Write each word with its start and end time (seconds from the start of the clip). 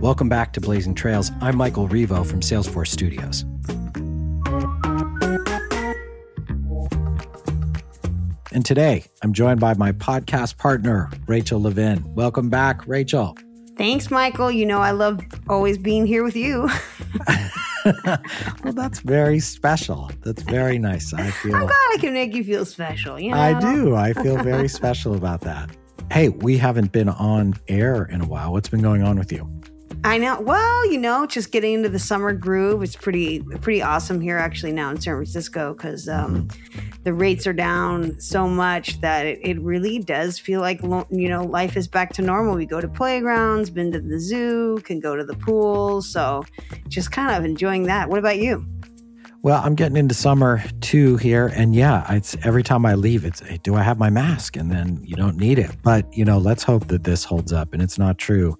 Welcome 0.00 0.30
back 0.30 0.54
to 0.54 0.62
Blazing 0.62 0.94
Trails. 0.94 1.30
I'm 1.42 1.58
Michael 1.58 1.86
Revo 1.86 2.24
from 2.24 2.40
Salesforce 2.40 2.86
Studios. 2.86 3.42
And 8.50 8.64
today 8.64 9.04
I'm 9.22 9.34
joined 9.34 9.60
by 9.60 9.74
my 9.74 9.92
podcast 9.92 10.56
partner, 10.56 11.10
Rachel 11.26 11.60
Levin. 11.60 12.02
Welcome 12.14 12.48
back, 12.48 12.86
Rachel. 12.86 13.36
Thanks, 13.76 14.10
Michael. 14.10 14.50
You 14.50 14.64
know, 14.64 14.78
I 14.78 14.92
love 14.92 15.20
always 15.50 15.76
being 15.76 16.06
here 16.06 16.24
with 16.24 16.34
you. 16.34 16.70
well, 18.64 18.72
that's 18.72 19.00
very 19.00 19.38
special. 19.38 20.10
That's 20.22 20.42
very 20.44 20.78
nice. 20.78 21.12
I 21.12 21.30
feel. 21.30 21.54
I'm 21.54 21.66
glad 21.66 21.90
I 21.92 21.96
can 22.00 22.14
make 22.14 22.34
you 22.34 22.42
feel 22.42 22.64
special. 22.64 23.20
You 23.20 23.32
know? 23.32 23.36
I 23.36 23.60
do. 23.60 23.94
I 23.94 24.12
feel 24.22 24.42
very 24.42 24.68
special 24.68 25.14
about 25.14 25.42
that. 25.42 25.76
Hey, 26.10 26.30
we 26.30 26.56
haven't 26.56 26.90
been 26.90 27.10
on 27.10 27.52
air 27.68 28.04
in 28.04 28.22
a 28.22 28.26
while. 28.26 28.52
What's 28.52 28.70
been 28.70 28.80
going 28.80 29.02
on 29.02 29.18
with 29.18 29.30
you? 29.30 29.59
I 30.02 30.16
know. 30.16 30.40
Well, 30.40 30.90
you 30.90 30.98
know, 30.98 31.26
just 31.26 31.52
getting 31.52 31.74
into 31.74 31.90
the 31.90 31.98
summer 31.98 32.32
groove. 32.32 32.82
It's 32.82 32.96
pretty 32.96 33.40
pretty 33.60 33.82
awesome 33.82 34.20
here 34.20 34.38
actually 34.38 34.72
now 34.72 34.90
in 34.90 35.00
San 35.00 35.14
Francisco 35.14 35.74
because 35.74 36.08
um, 36.08 36.48
the 37.04 37.12
rates 37.12 37.46
are 37.46 37.52
down 37.52 38.18
so 38.18 38.48
much 38.48 39.00
that 39.02 39.26
it, 39.26 39.38
it, 39.42 39.60
really 39.60 39.98
does 39.98 40.38
feel 40.38 40.62
like 40.62 40.80
you 40.82 41.28
know 41.28 41.44
life 41.44 41.76
is 41.76 41.86
back 41.86 42.14
to 42.14 42.22
normal. 42.22 42.56
We 42.56 42.64
go 42.64 42.80
to 42.80 42.88
playgrounds, 42.88 43.68
been 43.68 43.92
to 43.92 44.00
the 44.00 44.18
zoo, 44.18 44.80
can 44.84 45.00
go 45.00 45.16
to 45.16 45.24
the 45.24 45.34
pool, 45.34 46.00
so 46.00 46.44
just 46.88 47.12
kind 47.12 47.36
of 47.36 47.44
enjoying 47.44 47.82
that. 47.84 48.08
What 48.08 48.18
about 48.18 48.38
you? 48.38 48.66
Well, 49.42 49.62
I'm 49.64 49.74
getting 49.74 49.96
into 49.96 50.14
summer 50.14 50.62
too 50.82 51.16
here, 51.16 51.46
and 51.46 51.74
yeah, 51.74 52.04
it's 52.12 52.36
every 52.44 52.62
time 52.62 52.84
I 52.84 52.94
leave, 52.94 53.24
it's 53.24 53.40
hey, 53.40 53.58
do 53.62 53.74
I 53.74 53.82
have 53.82 53.98
my 53.98 54.10
mask? 54.10 54.54
And 54.54 54.70
then 54.70 55.00
you 55.02 55.16
don't 55.16 55.36
need 55.36 55.58
it. 55.58 55.70
But 55.82 56.06
you 56.14 56.26
know, 56.26 56.36
let's 56.36 56.62
hope 56.62 56.88
that 56.88 57.04
this 57.04 57.24
holds 57.24 57.50
up, 57.50 57.72
and 57.72 57.80
it's 57.80 57.98
not 57.98 58.18
true 58.18 58.58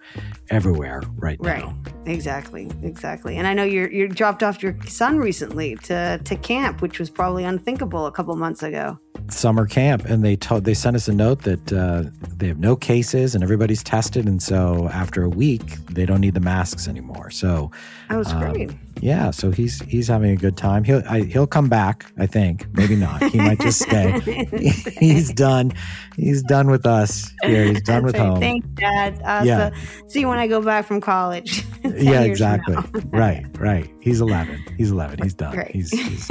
everywhere 0.49 1.03
right 1.17 1.39
now. 1.43 1.49
Right, 1.51 1.95
exactly, 2.07 2.71
exactly. 2.83 3.37
And 3.37 3.47
I 3.47 3.53
know 3.53 3.63
you're 3.63 3.93
you 3.93 4.09
dropped 4.09 4.43
off 4.43 4.63
your 4.63 4.75
son 4.87 5.19
recently 5.19 5.77
to 5.85 6.19
to 6.25 6.37
camp, 6.37 6.81
which 6.81 6.99
was 6.99 7.11
probably 7.11 7.45
unthinkable 7.45 8.07
a 8.07 8.13
couple 8.13 8.35
months 8.37 8.63
ago 8.63 8.99
summer 9.29 9.67
camp, 9.67 10.05
and 10.07 10.25
they 10.25 10.37
told 10.37 10.65
they 10.65 10.75
sent 10.75 10.97
us 10.97 11.09
a 11.09 11.13
note 11.13 11.43
that 11.43 11.73
uh, 11.73 12.05
they 12.37 12.49
have 12.49 12.59
no 12.59 12.77
cases 12.77 13.35
and 13.35 13.45
everybody's 13.45 13.83
tested, 13.83 14.27
and 14.27 14.43
so 14.43 14.89
after 14.93 15.23
a 15.23 15.29
week 15.29 15.77
they 15.87 16.07
don't 16.07 16.21
need 16.21 16.35
the 16.35 16.41
masks 16.41 16.89
anymore. 16.89 17.31
So 17.31 17.71
that 18.09 18.17
was 18.17 18.33
um, 18.33 18.41
great. 18.41 18.71
Yeah, 19.01 19.31
so 19.31 19.51
he's 19.51 19.81
he's 19.83 20.09
having 20.09 20.31
a 20.31 20.37
good 20.37 20.57
time. 20.57 20.85
He'll 20.85 21.03
I, 21.09 21.23
he'll 21.23 21.47
come 21.47 21.69
back. 21.69 22.05
I 22.19 22.27
think 22.27 22.67
maybe 22.75 22.97
not. 22.97 23.23
He 23.23 23.39
might 23.39 23.59
just 23.59 23.81
stay. 23.81 24.21
he's 25.01 25.33
done. 25.33 25.73
He's 26.17 26.43
done 26.43 26.71
with 26.71 26.87
us 26.87 27.33
here. 27.43 27.65
He's 27.65 27.83
done 27.83 28.05
with 28.05 28.15
right. 28.15 28.27
home. 28.27 28.41
Thanks, 28.41 28.67
Dad. 28.75 29.21
Uh, 29.23 29.43
yeah. 29.45 29.71
So 29.71 30.09
see 30.09 30.21
you 30.21 30.29
when 30.29 30.39
I 30.39 30.47
go 30.47 30.61
back 30.61 30.87
from 30.87 31.01
college. 31.01 31.65
yeah, 31.85 32.23
exactly. 32.23 32.77
right, 33.07 33.45
right. 33.59 33.91
He's 34.01 34.21
eleven. 34.21 34.63
He's 34.77 34.91
eleven. 34.91 35.19
He's 35.23 35.35
done. 35.35 35.55
Great. 35.55 35.71
He's, 35.71 35.91
he's 35.91 36.31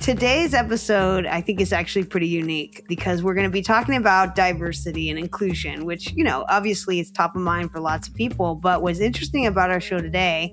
Today's 0.00 0.52
episode, 0.52 1.26
I 1.26 1.40
think, 1.40 1.60
is 1.60 1.72
actually 1.72 2.04
pretty 2.04 2.26
unique 2.26 2.84
because 2.88 3.22
we're 3.22 3.34
going 3.34 3.46
to 3.46 3.52
be 3.52 3.62
talking 3.62 3.94
about 3.94 4.34
diversity 4.34 5.10
and 5.10 5.18
inclusion, 5.18 5.84
which, 5.84 6.12
you 6.12 6.24
know, 6.24 6.44
obviously 6.48 6.98
is 6.98 7.10
top 7.10 7.36
of 7.36 7.42
mind 7.42 7.70
for 7.70 7.78
lots 7.78 8.08
of 8.08 8.14
people. 8.14 8.56
But 8.56 8.82
what's 8.82 8.98
interesting 8.98 9.46
about 9.46 9.70
our 9.70 9.80
show 9.80 10.00
today 10.00 10.52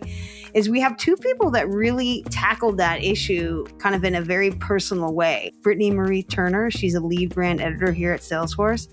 is 0.53 0.69
we 0.69 0.79
have 0.81 0.97
two 0.97 1.15
people 1.17 1.49
that 1.51 1.67
really 1.67 2.23
tackled 2.29 2.77
that 2.77 3.03
issue 3.03 3.65
kind 3.79 3.95
of 3.95 4.03
in 4.03 4.13
a 4.15 4.21
very 4.21 4.51
personal 4.51 5.15
way. 5.15 5.51
Brittany 5.61 5.91
Marie 5.91 6.23
Turner, 6.23 6.69
she's 6.69 6.93
a 6.93 7.01
lead 7.01 7.33
brand 7.33 7.59
editor 7.59 7.91
here 7.91 8.13
at 8.13 8.21
Salesforce, 8.21 8.87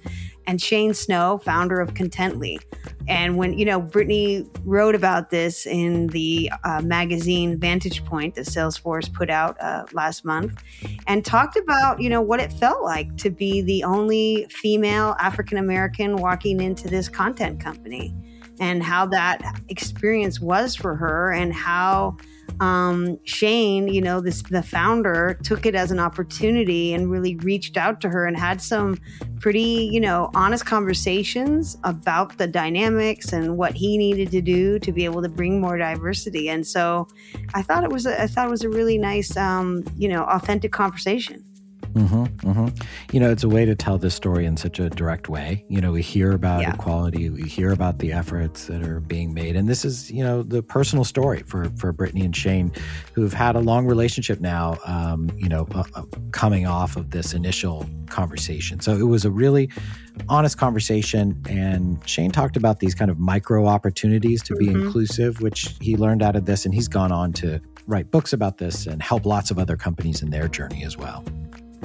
and 0.47 0.61
Shane 0.61 0.95
Snow, 0.95 1.39
founder 1.39 1.81
of 1.81 1.95
Contently. 1.95 2.59
And 3.09 3.37
when, 3.37 3.59
you 3.59 3.65
know, 3.65 3.81
Brittany 3.81 4.47
wrote 4.65 4.95
about 4.95 5.31
this 5.31 5.67
in 5.67 6.09
the 6.09 6.51
uh, 6.65 6.83
magazine 6.83 7.59
Vantage 7.59 8.05
Point 8.05 8.35
that 8.35 8.47
Salesforce 8.47 9.13
put 9.13 9.31
out 9.31 9.61
uh, 9.61 9.85
last 9.93 10.25
month 10.25 10.63
and 11.07 11.25
talked 11.25 11.57
about, 11.57 12.01
you 12.01 12.11
know, 12.11 12.21
what 12.21 12.41
it 12.41 12.53
felt 12.53 12.83
like 12.83 13.17
to 13.19 13.31
be 13.31 13.63
the 13.63 13.85
only 13.85 14.47
female 14.51 15.15
African 15.21 15.59
American 15.59 16.17
walking 16.17 16.61
into 16.61 16.89
this 16.89 17.09
content 17.09 17.61
company 17.61 18.15
and 18.59 18.83
how 18.83 19.07
that 19.07 19.61
experience 19.69 20.41
was 20.41 20.75
for 20.75 20.97
her 20.97 21.33
and 21.33 21.53
how 21.53 22.17
um, 22.61 23.19
Shane, 23.25 23.89
you 23.89 24.01
know, 24.01 24.21
this 24.21 24.43
the 24.43 24.63
founder 24.63 25.39
took 25.43 25.67
it 25.67 25.75
as 25.75 25.91
an 25.91 25.99
opportunity 25.99 26.95
and 26.95 27.11
really 27.11 27.37
reached 27.37 27.77
out 27.77 28.01
to 28.03 28.09
her 28.09 28.27
and 28.27 28.37
had 28.37 28.61
some 28.61 28.99
pretty, 29.41 29.89
you 29.93 30.01
know, 30.01 30.31
honest 30.35 30.65
conversations 30.67 31.77
about 31.85 32.39
the 32.39 32.47
dynamics 32.47 33.33
and 33.33 33.57
what 33.57 33.75
he 33.75 33.99
needed 33.99 34.31
to 34.31 34.41
do 34.41 34.79
to 34.79 34.93
be 34.93 35.05
able 35.05 35.23
to 35.23 35.29
bring 35.29 35.61
more 35.61 35.77
diversity. 35.77 36.49
And 36.49 36.67
so, 36.67 37.09
I 37.55 37.63
thought 37.63 37.85
it 37.85 37.91
was 37.91 38.07
a, 38.07 38.21
I 38.21 38.27
thought 38.27 38.47
it 38.47 38.51
was 38.51 38.65
a 38.65 38.69
really 38.69 38.99
nice, 38.99 39.37
um, 39.37 39.85
you 39.97 40.09
know, 40.09 40.25
authentic 40.25 40.73
conversation. 40.73 41.45
Mm-hmm, 41.97 42.51
mm-hmm. 42.51 42.87
You 43.11 43.21
know, 43.21 43.31
it's 43.31 43.43
a 43.43 43.49
way 43.49 43.65
to 43.65 43.75
tell 43.75 43.97
this 43.97 44.15
story 44.15 44.45
in 44.45 44.59
such 44.59 44.79
a 44.79 44.91
direct 44.91 45.31
way. 45.31 45.65
You 45.69 45.81
know, 45.81 45.93
we 45.93 46.03
hear 46.03 46.33
about 46.33 46.61
yeah. 46.61 46.75
equality, 46.75 47.31
we 47.31 47.45
hear 47.45 47.73
about 47.73 48.01
the 48.01 48.13
efforts 48.13 48.67
that 48.67 48.83
are 48.83 49.01
being 49.01 49.33
made, 49.33 49.57
and 49.57 49.67
this 49.67 49.83
is, 49.85 50.11
you 50.11 50.23
know, 50.23 50.43
the 50.43 50.63
personal 50.63 51.05
story 51.05 51.43
for 51.47 51.71
for 51.79 51.93
Brittany 51.93 52.23
and 52.23 52.37
Shane, 52.37 52.71
who've 53.15 53.33
had 53.33 53.57
a 53.57 53.61
long 53.61 53.87
relationship 53.87 54.41
now. 54.41 54.77
Um, 54.85 55.31
you 55.37 55.49
know, 55.49 55.67
uh, 55.75 55.85
uh, 55.95 56.03
coming 56.33 56.67
off 56.67 56.97
of 56.97 57.13
this 57.13 57.33
initial 57.33 57.87
conversation, 58.11 58.81
so 58.81 58.93
it 58.93 59.09
was 59.09 59.25
a 59.25 59.31
really 59.31 59.71
honest 60.29 60.59
conversation. 60.59 61.43
And 61.49 61.99
Shane 62.07 62.31
talked 62.31 62.59
about 62.59 62.81
these 62.81 62.95
kind 62.95 63.11
of 63.11 63.19
micro 63.19 63.67
opportunities 63.67 64.43
to 64.45 64.57
be 64.57 64.67
mm-hmm. 64.67 64.83
inclusive, 64.83 65.41
which 65.41 65.77
he 65.81 65.97
learned 65.97 66.23
out 66.23 66.37
of 66.37 66.45
this, 66.45 66.67
and 66.67 66.75
he's 66.75 66.89
gone 66.89 67.11
on 67.11 67.33
to 67.35 67.59
write 67.87 68.11
books 68.11 68.35
about 68.35 68.59
this 68.59 68.87
and 68.87 69.03
help 69.03 69.25
lots 69.25 69.51
of 69.51 69.59
other 69.59 69.77
companies 69.77 70.21
in 70.21 70.29
their 70.29 70.49
journey 70.49 70.85
as 70.85 70.99
well 70.99 71.25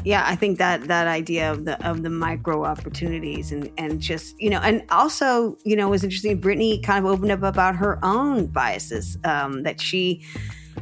yeah 0.03 0.23
i 0.28 0.35
think 0.35 0.57
that 0.57 0.88
that 0.88 1.07
idea 1.07 1.51
of 1.51 1.66
the 1.66 1.88
of 1.88 2.03
the 2.03 2.09
micro 2.09 2.63
opportunities 2.63 3.51
and 3.51 3.72
and 3.78 4.00
just 4.00 4.39
you 4.39 4.50
know 4.50 4.59
and 4.59 4.84
also 4.89 5.57
you 5.63 5.75
know 5.75 5.89
was 5.89 6.03
interesting 6.03 6.39
brittany 6.39 6.79
kind 6.79 7.06
of 7.06 7.12
opened 7.12 7.31
up 7.31 7.44
about 7.44 7.75
her 7.75 8.00
own 8.03 8.47
biases 8.47 9.17
um, 9.23 9.63
that 9.63 9.79
she 9.79 10.23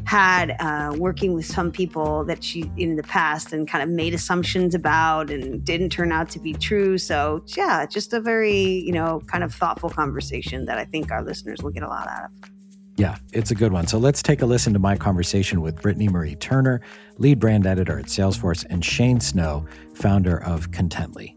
had 0.05 0.55
uh, 0.59 0.95
working 0.97 1.33
with 1.33 1.45
some 1.45 1.71
people 1.71 2.23
that 2.25 2.43
she 2.43 2.71
in 2.77 2.95
the 2.95 3.03
past 3.03 3.53
and 3.53 3.67
kind 3.67 3.83
of 3.83 3.89
made 3.89 4.13
assumptions 4.13 4.73
about 4.73 5.29
and 5.29 5.63
didn't 5.63 5.89
turn 5.89 6.11
out 6.11 6.29
to 6.29 6.39
be 6.39 6.53
true. 6.53 6.97
So 6.97 7.43
yeah 7.57 7.85
just 7.85 8.13
a 8.13 8.19
very 8.19 8.55
you 8.55 8.91
know 8.91 9.21
kind 9.27 9.43
of 9.43 9.53
thoughtful 9.53 9.89
conversation 9.89 10.65
that 10.65 10.77
i 10.77 10.85
think 10.85 11.11
our 11.11 11.23
listeners 11.23 11.61
will 11.61 11.71
get 11.71 11.83
a 11.83 11.87
lot 11.87 12.07
out 12.07 12.25
of 12.25 12.58
yeah, 12.99 13.15
it's 13.31 13.49
a 13.49 13.55
good 13.55 13.71
one. 13.71 13.87
So 13.87 13.97
let's 13.97 14.21
take 14.21 14.41
a 14.41 14.45
listen 14.45 14.73
to 14.73 14.79
my 14.79 14.97
conversation 14.97 15.61
with 15.61 15.81
Brittany 15.81 16.09
Marie 16.09 16.35
Turner, 16.35 16.81
lead 17.17 17.39
brand 17.39 17.65
editor 17.65 17.97
at 17.97 18.07
Salesforce, 18.07 18.65
and 18.69 18.83
Shane 18.83 19.21
Snow, 19.21 19.65
founder 19.93 20.43
of 20.43 20.71
Contently. 20.71 21.33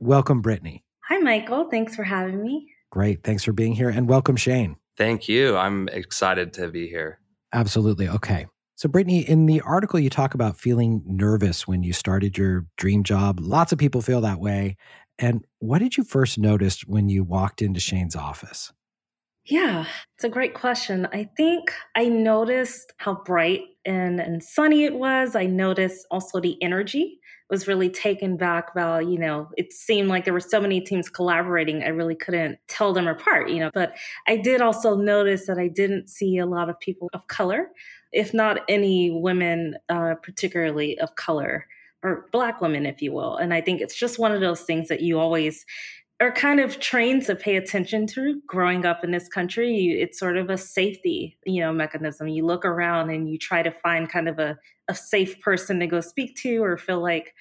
Welcome, 0.00 0.40
Brittany. 0.40 0.82
Hi, 1.04 1.18
Michael. 1.18 1.68
Thanks 1.68 1.94
for 1.94 2.02
having 2.02 2.42
me. 2.42 2.66
Great. 2.90 3.22
Thanks 3.22 3.44
for 3.44 3.52
being 3.52 3.74
here. 3.74 3.90
And 3.90 4.08
welcome, 4.08 4.36
Shane. 4.36 4.76
Thank 4.96 5.28
you. 5.28 5.54
I'm 5.58 5.86
excited 5.88 6.54
to 6.54 6.68
be 6.68 6.88
here. 6.88 7.20
Absolutely. 7.52 8.08
Okay. 8.08 8.46
So, 8.76 8.88
Brittany, 8.88 9.28
in 9.28 9.44
the 9.44 9.60
article, 9.60 10.00
you 10.00 10.08
talk 10.08 10.32
about 10.32 10.56
feeling 10.56 11.02
nervous 11.04 11.68
when 11.68 11.82
you 11.82 11.92
started 11.92 12.38
your 12.38 12.64
dream 12.78 13.02
job. 13.02 13.38
Lots 13.38 13.72
of 13.72 13.78
people 13.78 14.00
feel 14.00 14.22
that 14.22 14.40
way. 14.40 14.78
And 15.20 15.44
what 15.58 15.80
did 15.80 15.98
you 15.98 16.02
first 16.02 16.38
notice 16.38 16.80
when 16.86 17.10
you 17.10 17.22
walked 17.22 17.60
into 17.60 17.78
Shane's 17.78 18.16
office? 18.16 18.72
Yeah, 19.44 19.84
it's 20.16 20.24
a 20.24 20.28
great 20.30 20.54
question. 20.54 21.06
I 21.12 21.28
think 21.36 21.72
I 21.94 22.06
noticed 22.08 22.94
how 22.96 23.22
bright 23.24 23.62
and, 23.84 24.18
and 24.18 24.42
sunny 24.42 24.84
it 24.84 24.94
was. 24.94 25.36
I 25.36 25.44
noticed 25.44 26.06
also 26.10 26.40
the 26.40 26.60
energy 26.62 27.18
was 27.50 27.66
really 27.66 27.90
taken 27.90 28.36
back 28.36 28.74
by, 28.74 29.00
you 29.00 29.18
know, 29.18 29.48
it 29.56 29.72
seemed 29.72 30.08
like 30.08 30.24
there 30.24 30.32
were 30.32 30.40
so 30.40 30.60
many 30.60 30.80
teams 30.80 31.10
collaborating. 31.10 31.82
I 31.82 31.88
really 31.88 32.14
couldn't 32.14 32.58
tell 32.68 32.92
them 32.92 33.08
apart, 33.08 33.50
you 33.50 33.58
know. 33.58 33.70
But 33.74 33.96
I 34.26 34.36
did 34.36 34.62
also 34.62 34.96
notice 34.96 35.46
that 35.46 35.58
I 35.58 35.68
didn't 35.68 36.08
see 36.08 36.38
a 36.38 36.46
lot 36.46 36.70
of 36.70 36.78
people 36.80 37.10
of 37.12 37.26
color, 37.26 37.68
if 38.12 38.32
not 38.32 38.60
any 38.68 39.10
women, 39.10 39.76
uh, 39.88 40.14
particularly 40.22 40.98
of 40.98 41.14
color 41.16 41.66
or 42.02 42.26
black 42.32 42.60
women, 42.60 42.86
if 42.86 43.02
you 43.02 43.12
will. 43.12 43.36
And 43.36 43.52
I 43.52 43.60
think 43.60 43.80
it's 43.80 43.98
just 43.98 44.18
one 44.18 44.32
of 44.32 44.40
those 44.40 44.62
things 44.62 44.88
that 44.88 45.00
you 45.00 45.18
always 45.18 45.64
are 46.20 46.32
kind 46.32 46.60
of 46.60 46.78
trained 46.80 47.24
to 47.24 47.34
pay 47.34 47.56
attention 47.56 48.06
to 48.06 48.40
growing 48.46 48.84
up 48.84 49.02
in 49.02 49.10
this 49.10 49.28
country. 49.28 49.72
You, 49.72 49.98
it's 49.98 50.18
sort 50.18 50.36
of 50.36 50.50
a 50.50 50.58
safety, 50.58 51.38
you 51.46 51.60
know, 51.62 51.72
mechanism. 51.72 52.28
You 52.28 52.44
look 52.44 52.64
around 52.64 53.10
and 53.10 53.28
you 53.28 53.38
try 53.38 53.62
to 53.62 53.70
find 53.70 54.08
kind 54.08 54.28
of 54.28 54.38
a, 54.38 54.58
a 54.88 54.94
safe 54.94 55.40
person 55.40 55.80
to 55.80 55.86
go 55.86 56.00
speak 56.00 56.36
to 56.36 56.62
or 56.62 56.76
feel 56.76 57.00
like, 57.00 57.34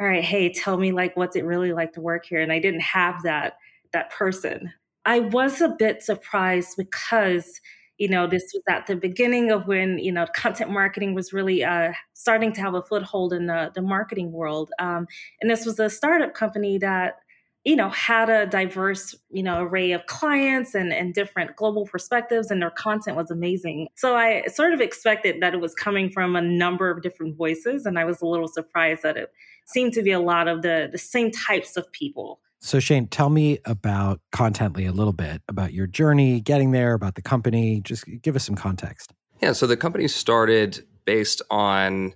all 0.00 0.06
right, 0.06 0.24
hey, 0.24 0.50
tell 0.50 0.78
me 0.78 0.92
like 0.92 1.16
what's 1.16 1.36
it 1.36 1.44
really 1.44 1.72
like 1.72 1.92
to 1.92 2.00
work 2.00 2.24
here? 2.24 2.40
And 2.40 2.52
I 2.52 2.58
didn't 2.58 2.80
have 2.80 3.22
that 3.24 3.54
that 3.92 4.10
person. 4.10 4.72
I 5.04 5.20
was 5.20 5.60
a 5.60 5.74
bit 5.78 6.02
surprised 6.02 6.76
because 6.78 7.60
you 8.02 8.08
know, 8.08 8.26
this 8.26 8.50
was 8.52 8.64
at 8.68 8.88
the 8.88 8.96
beginning 8.96 9.52
of 9.52 9.68
when, 9.68 9.96
you 9.96 10.10
know, 10.10 10.26
content 10.34 10.72
marketing 10.72 11.14
was 11.14 11.32
really 11.32 11.62
uh, 11.62 11.92
starting 12.14 12.52
to 12.52 12.60
have 12.60 12.74
a 12.74 12.82
foothold 12.82 13.32
in 13.32 13.46
the, 13.46 13.70
the 13.76 13.80
marketing 13.80 14.32
world. 14.32 14.72
Um, 14.80 15.06
and 15.40 15.48
this 15.48 15.64
was 15.64 15.78
a 15.78 15.88
startup 15.88 16.34
company 16.34 16.78
that, 16.78 17.20
you 17.62 17.76
know, 17.76 17.90
had 17.90 18.28
a 18.28 18.44
diverse, 18.44 19.14
you 19.30 19.44
know, 19.44 19.62
array 19.62 19.92
of 19.92 20.04
clients 20.06 20.74
and, 20.74 20.92
and 20.92 21.14
different 21.14 21.54
global 21.54 21.86
perspectives, 21.86 22.50
and 22.50 22.60
their 22.60 22.72
content 22.72 23.16
was 23.16 23.30
amazing. 23.30 23.86
So 23.94 24.16
I 24.16 24.46
sort 24.46 24.72
of 24.72 24.80
expected 24.80 25.40
that 25.40 25.54
it 25.54 25.60
was 25.60 25.72
coming 25.72 26.10
from 26.10 26.34
a 26.34 26.42
number 26.42 26.90
of 26.90 27.02
different 27.02 27.36
voices, 27.36 27.86
and 27.86 28.00
I 28.00 28.04
was 28.04 28.20
a 28.20 28.26
little 28.26 28.48
surprised 28.48 29.04
that 29.04 29.16
it 29.16 29.30
seemed 29.64 29.92
to 29.92 30.02
be 30.02 30.10
a 30.10 30.18
lot 30.18 30.48
of 30.48 30.62
the 30.62 30.88
the 30.90 30.98
same 30.98 31.30
types 31.30 31.76
of 31.76 31.92
people 31.92 32.40
so, 32.62 32.78
Shane, 32.78 33.08
tell 33.08 33.28
me 33.28 33.58
about 33.64 34.20
Contently 34.32 34.88
a 34.88 34.92
little 34.92 35.12
bit 35.12 35.42
about 35.48 35.72
your 35.72 35.88
journey 35.88 36.40
getting 36.40 36.70
there, 36.70 36.94
about 36.94 37.16
the 37.16 37.22
company. 37.22 37.80
Just 37.80 38.04
give 38.22 38.36
us 38.36 38.44
some 38.44 38.54
context. 38.54 39.12
Yeah, 39.42 39.52
so 39.52 39.66
the 39.66 39.76
company 39.76 40.06
started 40.06 40.86
based 41.04 41.42
on 41.50 42.14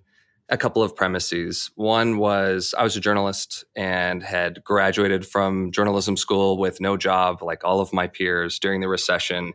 a 0.48 0.56
couple 0.56 0.84
of 0.84 0.94
premises. 0.94 1.72
One 1.75 2.19
was 2.19 2.76
I 2.78 2.84
was 2.84 2.96
a 2.96 3.00
journalist 3.00 3.64
and 3.75 4.22
had 4.22 4.62
graduated 4.62 5.26
from 5.26 5.72
journalism 5.72 6.16
school 6.16 6.58
with 6.58 6.81
no 6.81 6.96
job, 6.96 7.42
like 7.42 7.64
all 7.64 7.81
of 7.81 7.92
my 7.92 8.06
peers 8.06 8.60
during 8.60 8.81
the 8.81 8.88
recession 8.88 9.52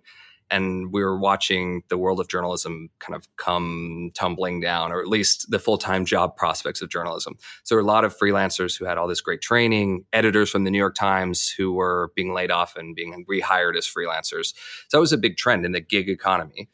and 0.51 0.92
we 0.92 1.01
were 1.01 1.18
watching 1.18 1.81
the 1.88 1.98
world 1.98 2.19
of 2.19 2.27
journalism 2.27 2.89
kind 3.00 3.15
of 3.15 3.25
come 3.38 4.12
tumbling 4.13 4.59
down, 4.59 4.92
or 4.92 5.00
at 5.00 5.07
least 5.07 5.50
the 5.50 5.57
full 5.57 5.77
time 5.77 6.06
job 6.06 6.36
prospects 6.36 6.81
of 6.81 6.89
journalism. 6.89 7.36
So 7.63 7.75
there 7.75 7.81
were 7.81 7.88
a 7.88 7.92
lot 7.92 8.03
of 8.03 8.15
freelancers 8.15 8.77
who 8.77 8.86
had 8.86 8.98
all 8.98 9.07
this 9.07 9.21
great 9.21 9.42
training, 9.42 10.06
editors 10.12 10.50
from 10.50 10.65
the 10.65 10.71
New 10.71 10.77
York 10.77 10.95
Times 10.95 11.50
who 11.50 11.71
were 11.71 12.12
being 12.15 12.33
laid 12.33 12.51
off 12.51 12.75
and 12.75 12.94
being 12.94 13.25
rehired 13.30 13.77
as 13.77 13.88
freelancers. 13.88 14.53
So 14.89 14.98
that 14.98 15.00
was 15.00 15.13
a 15.13 15.18
big 15.18 15.38
trend 15.38 15.65
in 15.65 15.71
the 15.71 15.81
gig 15.81 16.09
economy. 16.09 16.69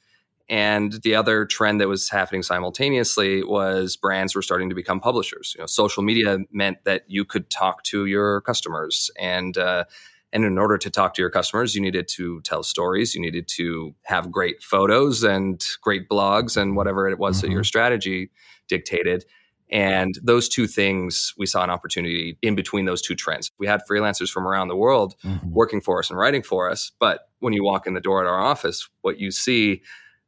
And 0.50 0.94
the 1.04 1.14
other 1.14 1.46
trend 1.46 1.82
that 1.82 1.90
was 1.90 2.10
happening 2.10 2.42
simultaneously 2.42 3.44
was 3.44 3.98
brands 3.98 4.34
were 4.34 4.42
starting 4.42 4.70
to 4.70 4.76
become 4.76 5.00
publishers. 5.00 5.54
You 5.56 5.64
know, 5.64 5.68
social 5.68 6.04
media 6.04 6.40
meant 6.52 6.84
that 6.86 7.04
you 7.08 7.26
could 7.26 7.50
talk 7.50 7.84
to 7.84 8.06
your 8.06 8.42
customers 8.42 9.12
and 9.20 9.58
uh, 9.58 9.84
and 10.38 10.46
in 10.46 10.60
order 10.60 10.78
to 10.78 10.92
talk 10.92 11.16
to 11.16 11.22
your 11.22 11.32
customers, 11.32 11.74
you 11.74 11.82
needed 11.82 12.08
to 12.10 12.42
tell 12.42 12.62
stories, 12.62 13.16
you 13.16 13.22
needed 13.22 13.48
to 13.48 13.96
have 14.04 14.32
great 14.32 14.62
photos 14.62 15.24
and 15.24 15.66
great 15.82 16.08
blogs 16.08 16.56
and 16.56 16.76
whatever 16.76 17.10
it 17.10 17.18
was 17.18 17.38
mm-hmm. 17.38 17.48
that 17.48 17.52
your 17.52 17.62
mm-hmm. 17.62 17.66
strategy 17.66 18.30
dictated. 18.68 19.26
And 19.72 20.14
those 20.22 20.48
two 20.48 20.68
things, 20.68 21.34
we 21.40 21.48
saw 21.48 21.64
an 21.64 21.72
opportunity 21.72 22.38
in 22.44 22.54
between 22.54 22.86
those 22.86 23.02
two 23.02 23.16
trends. 23.16 23.52
We 23.58 23.66
had 23.66 23.82
freelancers 23.90 24.30
from 24.30 24.48
around 24.48 24.68
the 24.68 24.76
world 24.76 25.16
mm-hmm. 25.24 25.52
working 25.52 25.82
for 25.82 25.98
us 25.98 26.12
and 26.12 26.20
writing 26.20 26.44
for 26.44 26.70
us. 26.70 26.92
But 27.00 27.22
when 27.40 27.54
you 27.54 27.64
walk 27.64 27.88
in 27.88 27.96
the 27.96 28.00
door 28.00 28.24
at 28.24 28.30
our 28.30 28.40
office, 28.40 28.88
what 29.02 29.20
you 29.20 29.32
see 29.32 29.82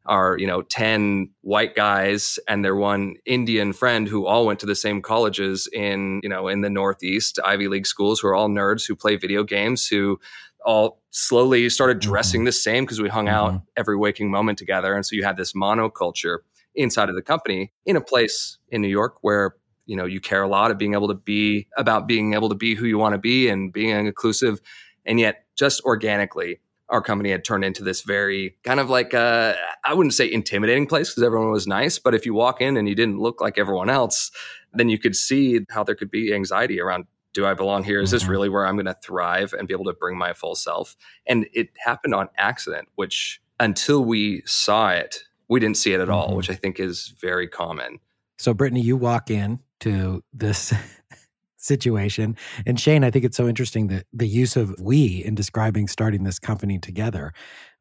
are 0.10 0.38
you 0.38 0.48
know 0.48 0.64
10 0.64 1.30
white 1.42 1.76
guys 1.76 2.40
and 2.48 2.66
their 2.66 2.76
one 2.76 3.16
indian 3.26 3.72
friend 3.72 4.08
who 4.08 4.26
all 4.26 4.46
went 4.46 4.60
to 4.60 4.66
the 4.66 4.76
same 4.76 5.02
colleges 5.02 5.70
in 5.72 6.20
you 6.24 6.28
know 6.28 6.48
in 6.48 6.62
the 6.62 6.70
northeast 6.70 7.40
ivy 7.46 7.68
league 7.68 7.88
schools 7.88 8.20
who 8.20 8.28
are 8.28 8.36
all 8.36 8.50
nerds 8.50 8.86
who 8.86 8.96
play 8.96 9.16
video 9.16 9.44
games 9.44 9.88
who 9.88 10.20
all 10.66 11.02
slowly 11.12 11.70
started 11.70 12.00
mm-hmm. 12.00 12.10
dressing 12.10 12.42
mm-hmm. 12.42 12.48
the 12.48 12.52
same 12.52 12.84
because 12.84 13.00
we 13.00 13.08
hung 13.08 13.28
mm-hmm. 13.28 13.56
out 13.56 13.62
every 13.78 13.96
waking 13.96 14.30
moment 14.30 14.58
together 14.58 14.94
and 14.94 15.06
so 15.06 15.16
you 15.16 15.24
had 15.24 15.38
this 15.38 15.54
monoculture 15.54 16.40
inside 16.76 17.10
of 17.10 17.16
the 17.16 17.22
company 17.22 17.72
in 17.86 17.96
a 17.96 18.02
place 18.02 18.58
in 18.70 18.82
new 18.82 18.88
york 18.88 19.18
where 19.22 19.56
you 19.86 19.96
know 19.96 20.06
you 20.06 20.20
care 20.20 20.42
a 20.42 20.48
lot 20.48 20.72
of 20.72 20.78
being 20.78 20.94
able 20.94 21.08
to 21.08 21.14
be 21.14 21.68
about 21.78 22.08
being 22.08 22.34
able 22.34 22.50
to 22.50 22.56
be 22.56 22.74
who 22.74 22.86
you 22.86 22.98
want 22.98 23.14
to 23.14 23.20
be 23.20 23.48
and 23.48 23.72
being 23.72 24.08
inclusive 24.08 24.60
and 25.06 25.20
yet 25.20 25.46
just 25.56 25.82
organically 25.84 26.60
our 26.90 27.02
company 27.02 27.32
had 27.32 27.46
turned 27.46 27.64
into 27.64 27.84
this 27.84 28.02
very 28.02 28.56
kind 28.64 28.80
of 28.80 28.90
like 28.90 29.14
I 29.14 29.56
wouldn't 29.94 30.14
say 30.14 30.32
intimidating 30.32 30.88
place 30.88 31.10
because 31.10 31.24
everyone 31.24 31.52
was 31.52 31.68
nice, 31.68 32.00
but 32.00 32.16
if 32.16 32.26
you 32.26 32.34
walk 32.34 32.62
in 32.62 32.78
and 32.78 32.88
you 32.88 32.96
didn't 32.96 33.20
look 33.20 33.42
like 33.42 33.58
everyone 33.58 33.90
else, 33.90 34.32
then 34.74 34.90
you 34.90 34.98
could 34.98 35.16
see 35.16 35.60
how 35.70 35.84
there 35.84 35.96
could 35.96 36.12
be 36.12 36.34
anxiety 36.34 36.80
around 36.80 37.06
do 37.34 37.46
I 37.46 37.54
belong 37.54 37.84
here? 37.84 38.02
Is 38.02 38.12
this 38.12 38.24
mm-hmm. 38.24 38.32
really 38.32 38.50
where 38.50 38.66
I'm 38.66 38.76
going 38.76 38.86
to 38.88 38.98
thrive 39.04 39.54
and 39.54 39.68
be 39.68 39.74
able 39.74 39.86
to 39.86 39.94
bring 39.94 40.18
my 40.18 40.34
full 40.34 40.56
self? 40.56 40.96
And 41.28 41.48
it 41.54 41.70
happened 41.78 42.16
on 42.16 42.28
accident, 42.38 42.88
which 42.96 43.40
until 43.60 44.04
we 44.04 44.42
saw 44.46 44.90
it, 44.90 45.24
we 45.48 45.60
didn't 45.60 45.78
see 45.78 45.94
it 45.94 46.00
at 46.00 46.10
all, 46.10 46.28
mm-hmm. 46.28 46.38
which 46.38 46.50
I 46.50 46.56
think 46.56 46.80
is 46.80 47.14
very 47.20 47.48
common. 47.48 48.00
So, 48.38 48.54
Brittany, 48.54 48.82
you 48.82 48.98
walk 48.98 49.30
in 49.30 49.60
to 49.82 50.24
this 50.34 50.74
situation. 51.60 52.36
And 52.66 52.80
Shane, 52.80 53.04
I 53.04 53.12
think 53.12 53.26
it's 53.26 53.38
so 53.38 53.48
interesting 53.48 53.88
that 53.88 54.06
the 54.12 54.28
use 54.28 54.56
of 54.56 54.74
we 54.80 55.24
in 55.24 55.36
describing 55.36 55.88
starting 55.88 56.24
this 56.24 56.40
company 56.40 56.80
together, 56.80 57.34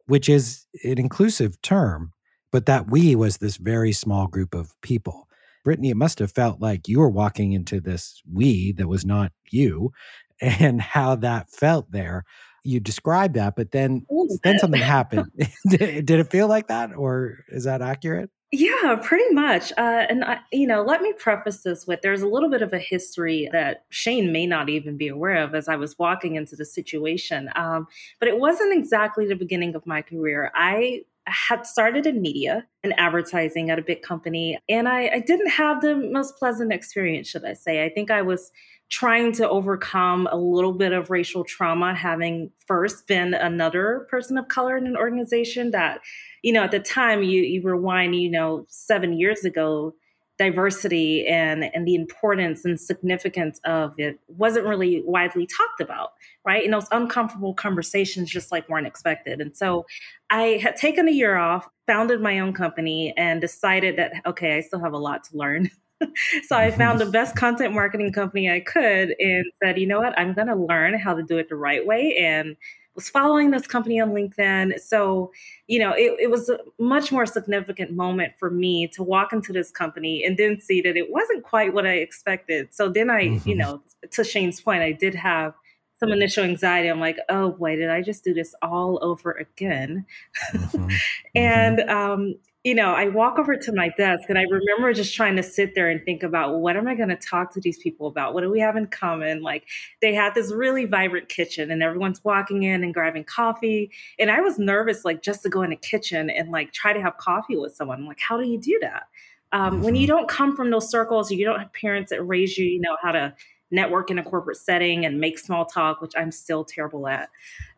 which 0.06 0.28
is 0.28 0.66
an 0.84 0.98
inclusive 0.98 1.60
term, 1.62 2.12
but 2.50 2.66
that 2.66 2.90
we 2.90 3.14
was 3.14 3.38
this 3.38 3.56
very 3.56 3.92
small 3.92 4.26
group 4.26 4.54
of 4.54 4.74
people. 4.82 5.28
Brittany, 5.64 5.90
it 5.90 5.96
must 5.96 6.18
have 6.18 6.32
felt 6.32 6.60
like 6.60 6.88
you 6.88 6.98
were 6.98 7.08
walking 7.08 7.52
into 7.52 7.80
this 7.80 8.22
we 8.30 8.72
that 8.72 8.88
was 8.88 9.04
not 9.04 9.32
you 9.50 9.92
and 10.40 10.80
how 10.80 11.14
that 11.16 11.50
felt 11.50 11.90
there. 11.90 12.24
You 12.64 12.80
described 12.80 13.34
that, 13.34 13.54
but 13.56 13.70
then 13.70 14.04
then 14.42 14.58
something 14.58 14.80
happened. 14.80 15.30
Did 15.68 16.10
it 16.10 16.30
feel 16.30 16.48
like 16.48 16.68
that 16.68 16.94
or 16.94 17.38
is 17.48 17.64
that 17.64 17.80
accurate? 17.80 18.30
Yeah, 18.50 18.96
pretty 19.02 19.34
much. 19.34 19.72
Uh, 19.76 20.06
and, 20.08 20.24
I, 20.24 20.38
you 20.52 20.66
know, 20.66 20.82
let 20.82 21.02
me 21.02 21.12
preface 21.12 21.58
this 21.58 21.86
with 21.86 22.00
there's 22.00 22.22
a 22.22 22.26
little 22.26 22.48
bit 22.48 22.62
of 22.62 22.72
a 22.72 22.78
history 22.78 23.46
that 23.52 23.84
Shane 23.90 24.32
may 24.32 24.46
not 24.46 24.70
even 24.70 24.96
be 24.96 25.08
aware 25.08 25.42
of 25.44 25.54
as 25.54 25.68
I 25.68 25.76
was 25.76 25.98
walking 25.98 26.36
into 26.36 26.56
the 26.56 26.64
situation. 26.64 27.50
Um, 27.56 27.86
but 28.18 28.28
it 28.28 28.38
wasn't 28.38 28.72
exactly 28.72 29.26
the 29.26 29.34
beginning 29.36 29.74
of 29.74 29.86
my 29.86 30.00
career. 30.00 30.50
I 30.54 31.02
had 31.30 31.66
started 31.66 32.06
in 32.06 32.22
media 32.22 32.66
and 32.82 32.98
advertising 32.98 33.70
at 33.70 33.78
a 33.78 33.82
big 33.82 34.02
company, 34.02 34.58
and 34.68 34.88
I, 34.88 35.08
I 35.14 35.20
didn't 35.20 35.50
have 35.50 35.80
the 35.80 35.96
most 35.96 36.36
pleasant 36.36 36.72
experience, 36.72 37.28
should 37.28 37.44
I 37.44 37.54
say. 37.54 37.84
I 37.84 37.88
think 37.88 38.10
I 38.10 38.22
was 38.22 38.50
trying 38.90 39.32
to 39.32 39.48
overcome 39.48 40.26
a 40.32 40.36
little 40.36 40.72
bit 40.72 40.92
of 40.92 41.10
racial 41.10 41.44
trauma, 41.44 41.94
having 41.94 42.50
first 42.66 43.06
been 43.06 43.34
another 43.34 44.06
person 44.10 44.38
of 44.38 44.48
color 44.48 44.76
in 44.78 44.86
an 44.86 44.96
organization 44.96 45.72
that 45.72 46.00
you 46.42 46.52
know, 46.52 46.62
at 46.62 46.70
the 46.70 46.80
time 46.80 47.22
you 47.22 47.42
you 47.42 47.62
rewind, 47.62 48.14
you 48.14 48.30
know, 48.30 48.64
seven 48.68 49.12
years 49.12 49.44
ago, 49.44 49.94
diversity 50.38 51.26
and 51.26 51.64
and 51.74 51.86
the 51.86 51.94
importance 51.94 52.64
and 52.64 52.80
significance 52.80 53.60
of 53.64 53.92
it 53.98 54.18
wasn't 54.28 54.64
really 54.64 55.02
widely 55.04 55.46
talked 55.46 55.80
about, 55.80 56.12
right? 56.44 56.64
And 56.64 56.72
those 56.72 56.86
uncomfortable 56.92 57.54
conversations 57.54 58.30
just 58.30 58.52
like 58.52 58.68
weren't 58.68 58.86
expected. 58.86 59.40
And 59.40 59.56
so 59.56 59.84
I 60.30 60.60
had 60.62 60.76
taken 60.76 61.08
a 61.08 61.12
year 61.12 61.36
off, 61.36 61.68
founded 61.86 62.20
my 62.20 62.38
own 62.38 62.52
company, 62.52 63.12
and 63.16 63.40
decided 63.40 63.96
that 63.96 64.12
okay, 64.26 64.56
I 64.56 64.60
still 64.60 64.80
have 64.80 64.92
a 64.92 64.98
lot 64.98 65.24
to 65.24 65.36
learn. 65.36 65.70
so 66.46 66.56
I 66.56 66.70
found 66.70 67.00
the 67.00 67.04
mm-hmm. 67.04 67.12
best 67.12 67.36
content 67.36 67.74
marketing 67.74 68.12
company 68.12 68.50
I 68.50 68.60
could 68.60 69.14
and 69.18 69.44
said, 69.62 69.78
you 69.78 69.86
know 69.86 69.98
what, 70.00 70.16
I'm 70.18 70.32
going 70.32 70.46
to 70.46 70.54
learn 70.54 70.98
how 70.98 71.14
to 71.14 71.22
do 71.22 71.38
it 71.38 71.48
the 71.48 71.56
right 71.56 71.84
way 71.84 72.16
and 72.16 72.56
was 72.98 73.08
following 73.08 73.52
this 73.52 73.64
company 73.64 74.00
on 74.00 74.10
LinkedIn. 74.10 74.80
So, 74.80 75.30
you 75.68 75.78
know, 75.78 75.92
it, 75.92 76.16
it, 76.18 76.30
was 76.32 76.48
a 76.48 76.58
much 76.80 77.12
more 77.12 77.26
significant 77.26 77.92
moment 77.92 78.32
for 78.40 78.50
me 78.50 78.88
to 78.88 79.04
walk 79.04 79.32
into 79.32 79.52
this 79.52 79.70
company 79.70 80.24
and 80.24 80.36
then 80.36 80.58
see 80.58 80.80
that 80.80 80.96
it 80.96 81.12
wasn't 81.12 81.44
quite 81.44 81.72
what 81.72 81.86
I 81.86 81.92
expected. 81.92 82.74
So 82.74 82.88
then 82.88 83.08
I, 83.08 83.26
mm-hmm. 83.26 83.48
you 83.48 83.54
know, 83.54 83.82
to 84.10 84.24
Shane's 84.24 84.60
point, 84.60 84.82
I 84.82 84.90
did 84.90 85.14
have 85.14 85.54
some 86.00 86.10
initial 86.10 86.42
anxiety. 86.42 86.88
I'm 86.88 86.98
like, 86.98 87.18
oh 87.28 87.52
boy, 87.52 87.76
did 87.76 87.88
I 87.88 88.02
just 88.02 88.24
do 88.24 88.34
this 88.34 88.52
all 88.62 88.98
over 89.00 89.30
again? 89.30 90.04
Mm-hmm. 90.52 90.88
and 91.36 91.80
um, 91.88 92.34
you 92.68 92.74
know, 92.74 92.92
I 92.92 93.08
walk 93.08 93.38
over 93.38 93.56
to 93.56 93.72
my 93.72 93.88
desk 93.96 94.24
and 94.28 94.36
I 94.36 94.42
remember 94.42 94.92
just 94.92 95.14
trying 95.14 95.36
to 95.36 95.42
sit 95.42 95.74
there 95.74 95.88
and 95.88 96.04
think 96.04 96.22
about 96.22 96.58
what 96.58 96.76
am 96.76 96.86
I 96.86 96.94
going 96.94 97.08
to 97.08 97.16
talk 97.16 97.50
to 97.54 97.62
these 97.62 97.78
people 97.78 98.08
about? 98.08 98.34
What 98.34 98.42
do 98.42 98.50
we 98.50 98.60
have 98.60 98.76
in 98.76 98.88
common? 98.88 99.40
Like 99.40 99.64
they 100.02 100.12
had 100.12 100.34
this 100.34 100.52
really 100.52 100.84
vibrant 100.84 101.30
kitchen 101.30 101.70
and 101.70 101.82
everyone's 101.82 102.22
walking 102.22 102.64
in 102.64 102.84
and 102.84 102.92
grabbing 102.92 103.24
coffee. 103.24 103.90
And 104.18 104.30
I 104.30 104.42
was 104.42 104.58
nervous, 104.58 105.02
like 105.02 105.22
just 105.22 105.42
to 105.44 105.48
go 105.48 105.62
in 105.62 105.70
the 105.70 105.76
kitchen 105.76 106.28
and 106.28 106.50
like 106.50 106.74
try 106.74 106.92
to 106.92 107.00
have 107.00 107.16
coffee 107.16 107.56
with 107.56 107.74
someone. 107.74 108.00
I'm 108.00 108.06
like, 108.06 108.20
how 108.20 108.36
do 108.36 108.46
you 108.46 108.60
do 108.60 108.78
that? 108.82 109.04
Um, 109.52 109.76
mm-hmm. 109.76 109.84
When 109.84 109.96
you 109.96 110.06
don't 110.06 110.28
come 110.28 110.54
from 110.54 110.70
those 110.70 110.90
circles, 110.90 111.30
you 111.30 111.46
don't 111.46 111.60
have 111.60 111.72
parents 111.72 112.10
that 112.10 112.22
raise 112.22 112.58
you, 112.58 112.66
you 112.66 112.80
know, 112.80 112.98
how 113.00 113.12
to 113.12 113.32
network 113.70 114.10
in 114.10 114.18
a 114.18 114.22
corporate 114.22 114.56
setting 114.56 115.04
and 115.04 115.20
make 115.20 115.38
small 115.38 115.66
talk, 115.66 116.00
which 116.00 116.12
I'm 116.16 116.30
still 116.30 116.64
terrible 116.64 117.06
at. 117.06 117.28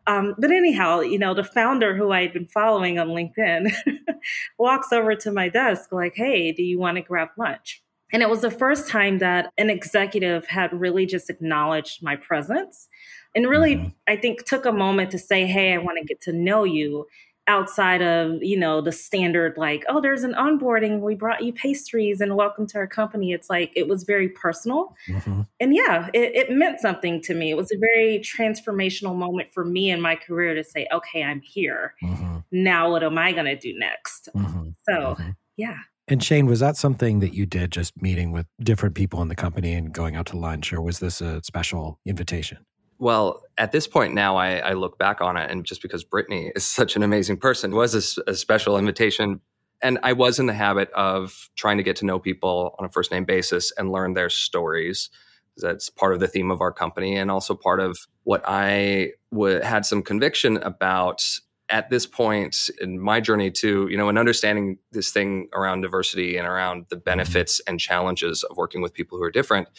Um, 0.07 0.35
but 0.37 0.51
anyhow, 0.51 1.01
you 1.01 1.19
know, 1.19 1.33
the 1.33 1.43
founder 1.43 1.95
who 1.95 2.11
I 2.11 2.23
had 2.23 2.33
been 2.33 2.47
following 2.47 2.97
on 2.97 3.09
LinkedIn 3.09 3.71
walks 4.57 4.91
over 4.91 5.15
to 5.15 5.31
my 5.31 5.49
desk, 5.49 5.91
like, 5.91 6.13
hey, 6.15 6.51
do 6.51 6.63
you 6.63 6.79
want 6.79 6.97
to 6.97 7.01
grab 7.01 7.29
lunch? 7.37 7.83
And 8.13 8.21
it 8.21 8.29
was 8.29 8.41
the 8.41 8.51
first 8.51 8.89
time 8.89 9.19
that 9.19 9.51
an 9.57 9.69
executive 9.69 10.47
had 10.47 10.73
really 10.73 11.05
just 11.05 11.29
acknowledged 11.29 12.03
my 12.03 12.15
presence 12.15 12.89
and 13.35 13.47
really, 13.47 13.75
mm-hmm. 13.75 13.89
I 14.07 14.17
think, 14.17 14.45
took 14.45 14.65
a 14.65 14.71
moment 14.71 15.11
to 15.11 15.19
say, 15.19 15.45
hey, 15.45 15.73
I 15.73 15.77
want 15.77 15.97
to 15.99 16.05
get 16.05 16.21
to 16.21 16.33
know 16.33 16.63
you. 16.63 17.05
Outside 17.47 18.01
of 18.01 18.41
you 18.41 18.57
know 18.57 18.81
the 18.81 18.91
standard 18.91 19.55
like 19.57 19.83
oh 19.89 19.99
there's 19.99 20.23
an 20.23 20.33
onboarding 20.33 20.99
we 20.99 21.15
brought 21.15 21.43
you 21.43 21.51
pastries 21.51 22.21
and 22.21 22.35
welcome 22.35 22.67
to 22.67 22.77
our 22.77 22.87
company 22.87 23.33
it's 23.33 23.49
like 23.49 23.71
it 23.75 23.87
was 23.87 24.03
very 24.03 24.29
personal 24.29 24.95
mm-hmm. 25.07 25.41
and 25.59 25.75
yeah 25.75 26.07
it, 26.13 26.35
it, 26.35 26.51
meant 26.51 26.79
something 26.79 27.19
to 27.19 27.33
me 27.33 27.49
it 27.49 27.57
was 27.57 27.71
a 27.71 27.77
very 27.77 28.19
transformational 28.19 29.15
moment 29.15 29.51
for 29.51 29.65
me 29.65 29.89
in 29.89 29.99
my 29.99 30.15
career 30.15 30.53
to 30.53 30.63
say 30.63 30.87
okay 30.93 31.23
i'm 31.23 31.41
here 31.41 31.95
mm-hmm. 32.03 32.37
now 32.51 32.91
what 32.91 33.03
am 33.03 33.17
i 33.17 33.31
going 33.31 33.45
to 33.45 33.57
do 33.57 33.77
next 33.77 34.29
mm-hmm. 34.35 34.69
so 34.87 34.93
mm-hmm. 34.93 35.29
yeah 35.57 35.77
and 36.07 36.21
Shane, 36.21 36.45
was 36.45 36.59
that 36.59 36.75
something 36.75 37.21
that 37.21 37.33
you 37.33 37.45
did 37.45 37.71
just 37.71 38.01
meeting 38.01 38.33
with 38.33 38.45
different 38.59 38.95
people 38.95 39.21
in 39.21 39.29
the 39.29 39.35
company 39.35 39.73
and 39.73 39.93
going 39.93 40.17
out 40.17 40.25
to 40.27 40.37
lunch, 40.37 40.73
or 40.73 40.81
was 40.81 40.99
this 40.99 41.21
a 41.21 41.41
special 41.41 41.99
invitation? 42.05 42.65
Well, 43.01 43.41
at 43.57 43.71
this 43.71 43.87
point 43.87 44.13
now, 44.13 44.37
I, 44.37 44.57
I, 44.57 44.73
look 44.73 44.99
back 44.99 45.21
on 45.21 45.35
it, 45.35 45.49
and 45.49 45.65
just 45.65 45.81
because 45.81 46.03
Brittany 46.03 46.51
is 46.55 46.63
such 46.63 46.95
an 46.95 47.01
amazing 47.01 47.37
person, 47.37 47.71
was 47.75 47.95
a, 47.95 48.29
a, 48.29 48.35
special 48.35 48.77
invitation. 48.77 49.41
And 49.81 49.97
I 50.03 50.13
was 50.13 50.37
in 50.37 50.45
the 50.45 50.53
habit 50.53 50.91
of 50.91 51.49
trying 51.55 51.77
to 51.77 51.83
get 51.83 51.95
to 51.95 52.05
know 52.05 52.19
people 52.19 52.75
on 52.77 52.85
a 52.85 52.89
first 52.89 53.11
name 53.11 53.25
basis 53.25 53.73
and 53.75 53.91
learn 53.91 54.13
their 54.13 54.29
stories. 54.29 55.09
That's 55.57 55.89
part 55.89 56.13
of 56.13 56.19
the 56.19 56.27
theme 56.27 56.51
of 56.51 56.61
our 56.61 56.71
company, 56.71 57.17
and 57.17 57.31
also 57.31 57.55
part 57.55 57.79
of 57.79 57.97
what 58.21 58.43
I 58.45 59.13
w- 59.31 59.61
had 59.61 59.83
some 59.83 60.03
conviction 60.03 60.57
about 60.57 61.23
at 61.69 61.89
this 61.89 62.05
point 62.05 62.69
in 62.81 62.99
my 62.99 63.19
journey 63.19 63.49
too. 63.49 63.87
You 63.89 63.97
know, 63.97 64.09
and 64.09 64.19
understanding 64.19 64.77
this 64.91 65.11
thing 65.11 65.49
around 65.53 65.81
diversity 65.81 66.37
and 66.37 66.45
around 66.45 66.85
the 66.89 66.97
benefits 66.97 67.61
and 67.61 67.79
challenges 67.79 68.43
of 68.43 68.57
working 68.57 68.83
with 68.83 68.93
people 68.93 69.17
who 69.17 69.23
are 69.23 69.31
different, 69.31 69.69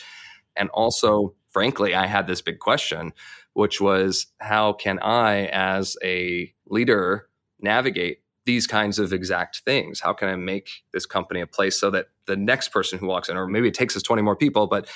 and 0.57 0.71
also 0.71 1.37
frankly, 1.53 1.95
I 1.95 2.07
had 2.07 2.27
this 2.27 2.41
big 2.41 2.59
question, 2.59 3.13
which 3.53 3.81
was 3.81 4.27
how 4.39 4.73
can 4.73 4.99
I, 5.01 5.47
as 5.47 5.97
a 6.03 6.53
leader, 6.67 7.29
navigate 7.61 8.19
these 8.45 8.67
kinds 8.67 8.99
of 8.99 9.13
exact 9.13 9.61
things? 9.61 10.01
How 10.01 10.13
can 10.13 10.29
I 10.29 10.37
make 10.37 10.71
this 10.93 11.07
company 11.07 11.41
a 11.41 11.47
place 11.47 11.79
so 11.79 11.91
that 11.91 12.07
the 12.27 12.37
next 12.37 12.69
person 12.69 12.99
who 12.99 13.07
walks 13.07 13.29
in, 13.29 13.37
or 13.37 13.47
maybe 13.47 13.69
it 13.69 13.75
takes 13.75 13.97
us 13.97 14.03
20 14.03 14.23
more 14.23 14.37
people, 14.37 14.67
but 14.67 14.89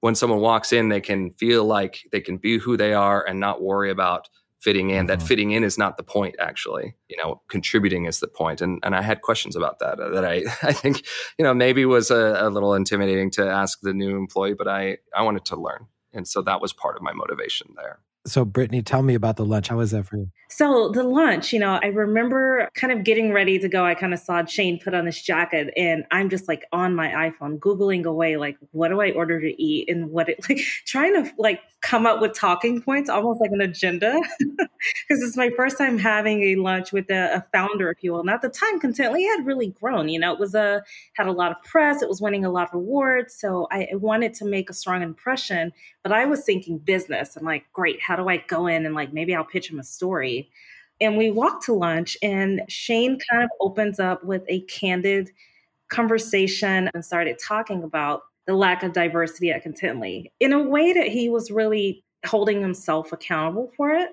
when 0.00 0.14
someone 0.14 0.40
walks 0.40 0.72
in, 0.72 0.88
they 0.90 1.00
can 1.00 1.30
feel 1.30 1.64
like 1.64 2.00
they 2.12 2.20
can 2.20 2.36
be 2.36 2.58
who 2.58 2.76
they 2.76 2.92
are 2.92 3.24
and 3.26 3.40
not 3.40 3.62
worry 3.62 3.90
about 3.90 4.28
fitting 4.60 4.90
in. 4.90 5.06
Mm-hmm. 5.06 5.06
That 5.06 5.22
fitting 5.22 5.50
in 5.52 5.62
is 5.62 5.78
not 5.78 5.96
the 5.96 6.02
point, 6.02 6.36
actually. 6.38 6.94
You 7.08 7.16
know, 7.18 7.42
contributing 7.48 8.06
is 8.06 8.20
the 8.20 8.28
point. 8.28 8.60
And 8.60 8.80
and 8.82 8.96
I 8.96 9.02
had 9.02 9.22
questions 9.22 9.56
about 9.56 9.78
that 9.78 10.00
uh, 10.00 10.10
that 10.10 10.24
I 10.24 10.42
I 10.62 10.72
think 10.72 11.04
you 11.38 11.44
know 11.44 11.54
maybe 11.54 11.84
was 11.84 12.10
a, 12.10 12.36
a 12.38 12.50
little 12.50 12.74
intimidating 12.74 13.30
to 13.32 13.48
ask 13.48 13.80
the 13.82 13.92
new 13.92 14.16
employee, 14.16 14.54
but 14.54 14.68
I 14.68 14.98
I 15.14 15.22
wanted 15.22 15.44
to 15.46 15.56
learn. 15.56 15.86
And 16.14 16.26
so 16.28 16.40
that 16.42 16.60
was 16.62 16.72
part 16.72 16.96
of 16.96 17.02
my 17.02 17.12
motivation 17.12 17.74
there. 17.76 17.98
So, 18.26 18.44
Brittany, 18.44 18.80
tell 18.80 19.02
me 19.02 19.14
about 19.14 19.36
the 19.36 19.44
lunch. 19.44 19.68
How 19.68 19.76
was 19.76 19.90
that 19.90 20.06
for 20.06 20.16
you? 20.16 20.30
So, 20.48 20.88
the 20.88 21.02
lunch, 21.02 21.52
you 21.52 21.58
know, 21.58 21.78
I 21.82 21.88
remember 21.88 22.70
kind 22.74 22.92
of 22.92 23.04
getting 23.04 23.32
ready 23.32 23.58
to 23.58 23.68
go. 23.68 23.84
I 23.84 23.94
kind 23.94 24.14
of 24.14 24.20
saw 24.20 24.44
Shane 24.44 24.80
put 24.80 24.94
on 24.94 25.04
this 25.04 25.20
jacket, 25.20 25.72
and 25.76 26.04
I'm 26.10 26.30
just 26.30 26.48
like 26.48 26.64
on 26.72 26.94
my 26.94 27.08
iPhone, 27.08 27.58
Googling 27.58 28.04
away, 28.04 28.36
like, 28.36 28.56
what 28.70 28.88
do 28.88 29.00
I 29.00 29.10
order 29.10 29.40
to 29.40 29.62
eat? 29.62 29.90
And 29.90 30.10
what 30.10 30.28
it 30.28 30.38
like 30.48 30.60
trying 30.86 31.14
to 31.22 31.30
like 31.38 31.60
come 31.84 32.06
up 32.06 32.20
with 32.20 32.32
talking 32.32 32.80
points, 32.80 33.10
almost 33.10 33.40
like 33.40 33.50
an 33.52 33.60
agenda. 33.60 34.20
Because 35.08 35.22
it's 35.22 35.36
my 35.36 35.50
first 35.56 35.78
time 35.78 35.98
having 35.98 36.42
a 36.42 36.56
lunch 36.56 36.92
with 36.92 37.10
a, 37.10 37.36
a, 37.36 37.46
founder, 37.52 37.90
if 37.90 38.02
you 38.02 38.12
will. 38.12 38.20
And 38.20 38.28
at 38.28 38.42
the 38.42 38.50
time, 38.50 38.78
Contently 38.80 39.22
had 39.22 39.46
really 39.46 39.68
grown. 39.68 40.10
You 40.10 40.18
know, 40.18 40.32
it 40.32 40.38
was 40.38 40.54
a 40.54 40.82
had 41.14 41.26
a 41.26 41.32
lot 41.32 41.52
of 41.52 41.62
press, 41.64 42.02
it 42.02 42.08
was 42.08 42.20
winning 42.20 42.44
a 42.44 42.50
lot 42.50 42.68
of 42.68 42.74
awards. 42.74 43.34
So 43.34 43.66
I, 43.70 43.88
wanted 43.92 44.34
to 44.34 44.44
make 44.44 44.68
a 44.68 44.74
strong 44.74 45.02
impression, 45.02 45.72
but 46.02 46.12
I 46.12 46.26
was 46.26 46.44
thinking 46.44 46.78
business. 46.78 47.36
I'm 47.36 47.44
like, 47.44 47.64
great, 47.72 48.02
how 48.02 48.13
do 48.16 48.28
I 48.28 48.38
go 48.38 48.66
in 48.66 48.86
and 48.86 48.94
like 48.94 49.12
maybe 49.12 49.34
I'll 49.34 49.44
pitch 49.44 49.70
him 49.70 49.78
a 49.78 49.84
story? 49.84 50.50
And 51.00 51.16
we 51.16 51.30
walked 51.30 51.64
to 51.64 51.72
lunch, 51.72 52.16
and 52.22 52.62
Shane 52.68 53.18
kind 53.30 53.42
of 53.42 53.50
opens 53.60 53.98
up 53.98 54.24
with 54.24 54.44
a 54.48 54.60
candid 54.62 55.30
conversation 55.88 56.88
and 56.94 57.04
started 57.04 57.38
talking 57.38 57.82
about 57.82 58.22
the 58.46 58.54
lack 58.54 58.82
of 58.82 58.92
diversity 58.92 59.50
at 59.50 59.64
Contently 59.64 60.30
in 60.40 60.52
a 60.52 60.62
way 60.62 60.92
that 60.92 61.08
he 61.08 61.28
was 61.28 61.50
really 61.50 62.04
holding 62.26 62.60
himself 62.60 63.12
accountable 63.12 63.72
for 63.76 63.90
it 63.90 64.10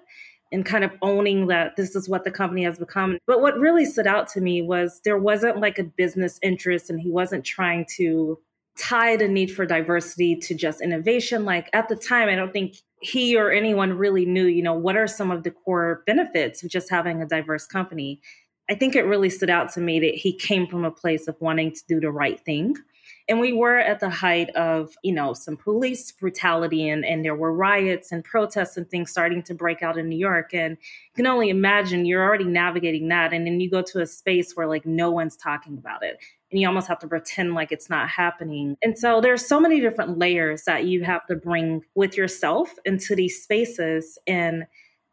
and 0.51 0.65
kind 0.65 0.83
of 0.83 0.91
owning 1.01 1.47
that 1.47 1.75
this 1.75 1.95
is 1.95 2.09
what 2.09 2.23
the 2.23 2.31
company 2.31 2.63
has 2.63 2.77
become. 2.77 3.17
But 3.25 3.41
what 3.41 3.57
really 3.57 3.85
stood 3.85 4.07
out 4.07 4.27
to 4.29 4.41
me 4.41 4.61
was 4.61 5.01
there 5.03 5.17
wasn't 5.17 5.59
like 5.59 5.79
a 5.79 5.83
business 5.83 6.39
interest 6.41 6.89
and 6.89 6.99
he 6.99 7.09
wasn't 7.09 7.45
trying 7.45 7.85
to 7.97 8.37
tie 8.81 9.15
the 9.15 9.27
need 9.27 9.51
for 9.51 9.65
diversity 9.65 10.35
to 10.35 10.55
just 10.55 10.81
innovation. 10.81 11.45
Like 11.45 11.69
at 11.73 11.89
the 11.89 11.95
time, 11.95 12.29
I 12.29 12.35
don't 12.35 12.51
think 12.51 12.77
he 13.01 13.37
or 13.37 13.51
anyone 13.51 13.97
really 13.97 14.25
knew, 14.25 14.45
you 14.45 14.63
know, 14.63 14.73
what 14.73 14.95
are 14.95 15.07
some 15.07 15.31
of 15.31 15.43
the 15.43 15.51
core 15.51 16.03
benefits 16.05 16.63
of 16.63 16.69
just 16.69 16.89
having 16.89 17.21
a 17.21 17.27
diverse 17.27 17.65
company. 17.65 18.21
I 18.69 18.75
think 18.75 18.95
it 18.95 19.03
really 19.03 19.29
stood 19.29 19.49
out 19.49 19.71
to 19.73 19.81
me 19.81 19.99
that 19.99 20.15
he 20.15 20.33
came 20.33 20.67
from 20.67 20.85
a 20.85 20.91
place 20.91 21.27
of 21.27 21.35
wanting 21.39 21.73
to 21.73 21.81
do 21.87 21.99
the 21.99 22.11
right 22.11 22.39
thing 22.39 22.75
and 23.27 23.39
we 23.39 23.53
were 23.53 23.77
at 23.77 23.99
the 23.99 24.09
height 24.09 24.49
of, 24.57 24.93
you 25.03 25.13
know, 25.13 25.33
some 25.33 25.55
police 25.55 26.11
brutality 26.11 26.89
and, 26.89 27.05
and 27.05 27.23
there 27.23 27.35
were 27.35 27.53
riots 27.53 28.11
and 28.11 28.23
protests 28.23 28.77
and 28.77 28.89
things 28.89 29.11
starting 29.11 29.43
to 29.43 29.53
break 29.53 29.81
out 29.81 29.97
in 29.97 30.09
New 30.09 30.17
York. 30.17 30.53
And 30.53 30.71
you 30.71 31.15
can 31.15 31.27
only 31.27 31.49
imagine 31.49 32.05
you're 32.05 32.23
already 32.23 32.45
navigating 32.45 33.07
that. 33.09 33.31
And 33.31 33.45
then 33.45 33.59
you 33.59 33.69
go 33.69 33.81
to 33.83 34.01
a 34.01 34.05
space 34.05 34.53
where 34.53 34.67
like 34.67 34.85
no 34.85 35.11
one's 35.11 35.37
talking 35.37 35.77
about 35.77 36.03
it. 36.03 36.17
And 36.51 36.59
you 36.59 36.67
almost 36.67 36.87
have 36.87 36.99
to 36.99 37.07
pretend 37.07 37.53
like 37.53 37.71
it's 37.71 37.89
not 37.89 38.09
happening. 38.09 38.75
And 38.83 38.97
so 38.97 39.21
there's 39.21 39.45
so 39.47 39.59
many 39.59 39.79
different 39.79 40.17
layers 40.17 40.63
that 40.65 40.85
you 40.85 41.03
have 41.03 41.25
to 41.27 41.35
bring 41.35 41.81
with 41.95 42.17
yourself 42.17 42.69
into 42.85 43.15
these 43.15 43.41
spaces. 43.41 44.17
And 44.27 44.65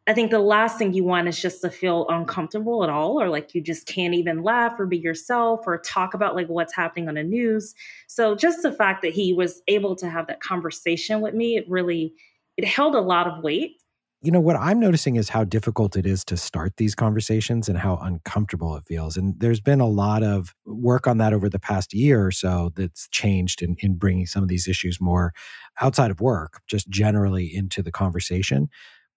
I 0.08 0.14
think 0.14 0.30
the 0.30 0.38
last 0.38 0.78
thing 0.78 0.94
you 0.94 1.04
want 1.04 1.28
is 1.28 1.40
just 1.40 1.60
to 1.60 1.70
feel 1.70 2.06
uncomfortable 2.08 2.82
at 2.82 2.88
all, 2.88 3.20
or 3.20 3.28
like 3.28 3.54
you 3.54 3.60
just 3.60 3.86
can't 3.86 4.14
even 4.14 4.42
laugh 4.42 4.80
or 4.80 4.86
be 4.86 4.96
yourself 4.96 5.60
or 5.66 5.78
talk 5.78 6.14
about 6.14 6.34
like 6.34 6.48
what's 6.48 6.74
happening 6.74 7.08
on 7.08 7.14
the 7.14 7.22
news. 7.22 7.74
So 8.06 8.34
just 8.34 8.62
the 8.62 8.72
fact 8.72 9.02
that 9.02 9.12
he 9.12 9.34
was 9.34 9.60
able 9.68 9.94
to 9.96 10.08
have 10.08 10.26
that 10.28 10.40
conversation 10.40 11.20
with 11.20 11.34
me, 11.34 11.56
it 11.56 11.68
really 11.68 12.14
it 12.56 12.64
held 12.64 12.94
a 12.94 13.00
lot 13.00 13.26
of 13.26 13.44
weight. 13.44 13.76
You 14.20 14.32
know, 14.32 14.40
what 14.40 14.56
I'm 14.56 14.80
noticing 14.80 15.14
is 15.14 15.28
how 15.28 15.44
difficult 15.44 15.96
it 15.96 16.04
is 16.04 16.24
to 16.24 16.36
start 16.36 16.76
these 16.76 16.96
conversations 16.96 17.68
and 17.68 17.78
how 17.78 17.98
uncomfortable 18.02 18.74
it 18.74 18.82
feels. 18.84 19.16
And 19.16 19.38
there's 19.38 19.60
been 19.60 19.80
a 19.80 19.86
lot 19.86 20.24
of 20.24 20.56
work 20.66 21.06
on 21.06 21.18
that 21.18 21.32
over 21.32 21.48
the 21.48 21.60
past 21.60 21.94
year 21.94 22.26
or 22.26 22.32
so 22.32 22.72
that's 22.74 23.08
changed 23.10 23.62
in, 23.62 23.76
in 23.78 23.94
bringing 23.94 24.26
some 24.26 24.42
of 24.42 24.48
these 24.48 24.66
issues 24.66 25.00
more 25.00 25.32
outside 25.80 26.10
of 26.10 26.20
work, 26.20 26.62
just 26.66 26.88
generally 26.88 27.48
into 27.54 27.80
the 27.80 27.92
conversation. 27.92 28.68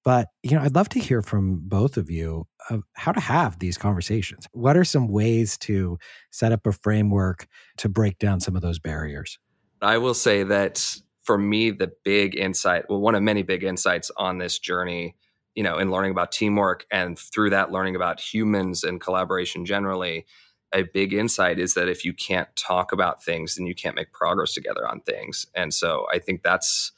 But, 0.03 0.27
you 0.43 0.55
know, 0.55 0.61
I'd 0.61 0.75
love 0.75 0.89
to 0.89 0.99
hear 0.99 1.23
from 1.23 1.61
both 1.63 1.97
of 1.97 2.11
you 2.11 2.45
of 2.69 2.83
how 2.93 3.11
to 3.11 3.19
have 3.19 3.57
these 3.57 3.79
conversations. 3.79 4.47
What 4.51 4.77
are 4.77 4.83
some 4.83 5.07
ways 5.07 5.57
to 5.59 5.97
set 6.31 6.51
up 6.51 6.67
a 6.67 6.71
framework 6.71 7.47
to 7.77 7.89
break 7.89 8.19
down 8.19 8.39
some 8.39 8.55
of 8.55 8.61
those 8.61 8.77
barriers? 8.77 9.39
I 9.81 9.97
will 9.97 10.13
say 10.13 10.43
that 10.43 10.95
for 11.31 11.37
me, 11.37 11.71
the 11.71 11.89
big 12.03 12.35
insight, 12.35 12.89
well, 12.89 12.99
one 12.99 13.15
of 13.15 13.23
many 13.23 13.41
big 13.41 13.63
insights 13.63 14.11
on 14.17 14.37
this 14.37 14.59
journey, 14.59 15.15
you 15.55 15.63
know, 15.63 15.77
in 15.77 15.89
learning 15.89 16.11
about 16.11 16.29
teamwork 16.29 16.85
and 16.91 17.17
through 17.17 17.51
that 17.51 17.71
learning 17.71 17.95
about 17.95 18.19
humans 18.19 18.83
and 18.83 18.99
collaboration 18.99 19.65
generally, 19.65 20.25
a 20.73 20.83
big 20.83 21.13
insight 21.13 21.57
is 21.57 21.73
that 21.75 21.87
if 21.87 22.03
you 22.03 22.11
can't 22.11 22.49
talk 22.57 22.91
about 22.91 23.23
things, 23.23 23.55
then 23.55 23.65
you 23.65 23.73
can't 23.73 23.95
make 23.95 24.11
progress 24.11 24.53
together 24.53 24.85
on 24.85 24.99
things. 24.99 25.47
And 25.55 25.73
so 25.73 26.05
I 26.11 26.19
think 26.19 26.43
that's 26.43 26.91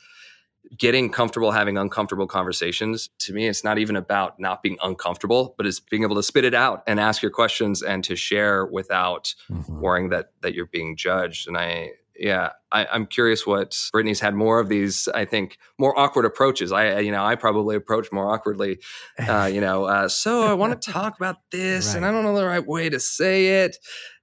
getting 0.76 1.12
comfortable 1.12 1.52
having 1.52 1.78
uncomfortable 1.78 2.26
conversations 2.26 3.10
to 3.20 3.34
me 3.34 3.48
it's 3.48 3.66
not 3.66 3.78
even 3.78 3.98
about 3.98 4.40
not 4.40 4.64
being 4.64 4.78
uncomfortable 4.82 5.54
but 5.58 5.68
it's 5.68 5.82
being 5.82 6.04
able 6.04 6.16
to 6.16 6.24
spit 6.24 6.46
it 6.46 6.54
out 6.54 6.82
and 6.88 7.02
ask 7.02 7.22
your 7.22 7.30
questions 7.30 7.84
and 7.84 8.02
to 8.02 8.16
share 8.16 8.66
without 8.66 9.36
mm-hmm. 9.52 9.82
worrying 9.82 10.08
that 10.08 10.32
that 10.42 10.54
you're 10.54 10.68
being 10.68 10.96
judged 10.96 11.50
and 11.50 11.58
i 11.58 11.92
yeah 12.24 12.52
I, 12.72 12.88
am 12.96 13.06
curious 13.06 13.46
what 13.46 13.78
brittany's 13.92 14.22
had 14.22 14.34
more 14.34 14.60
of 14.60 14.70
these 14.70 15.10
i 15.14 15.26
think 15.26 15.58
more 15.78 15.98
awkward 16.00 16.26
approaches 16.26 16.72
i 16.72 17.00
you 17.00 17.12
know 17.12 17.24
i 17.24 17.36
probably 17.36 17.76
approach 17.76 18.12
more 18.12 18.34
awkwardly 18.34 18.80
uh, 19.20 19.50
you 19.52 19.60
know 19.60 19.84
uh, 19.84 20.08
so 20.08 20.44
i 20.44 20.54
want 20.62 20.82
to 20.82 20.92
talk 20.92 21.18
about 21.18 21.38
this 21.52 21.88
right. 21.88 21.98
and 21.98 22.06
i 22.06 22.12
don't 22.12 22.24
know 22.24 22.36
the 22.36 22.46
right 22.46 22.66
way 22.66 22.90
to 22.90 23.00
say 23.00 23.64
it 23.64 23.78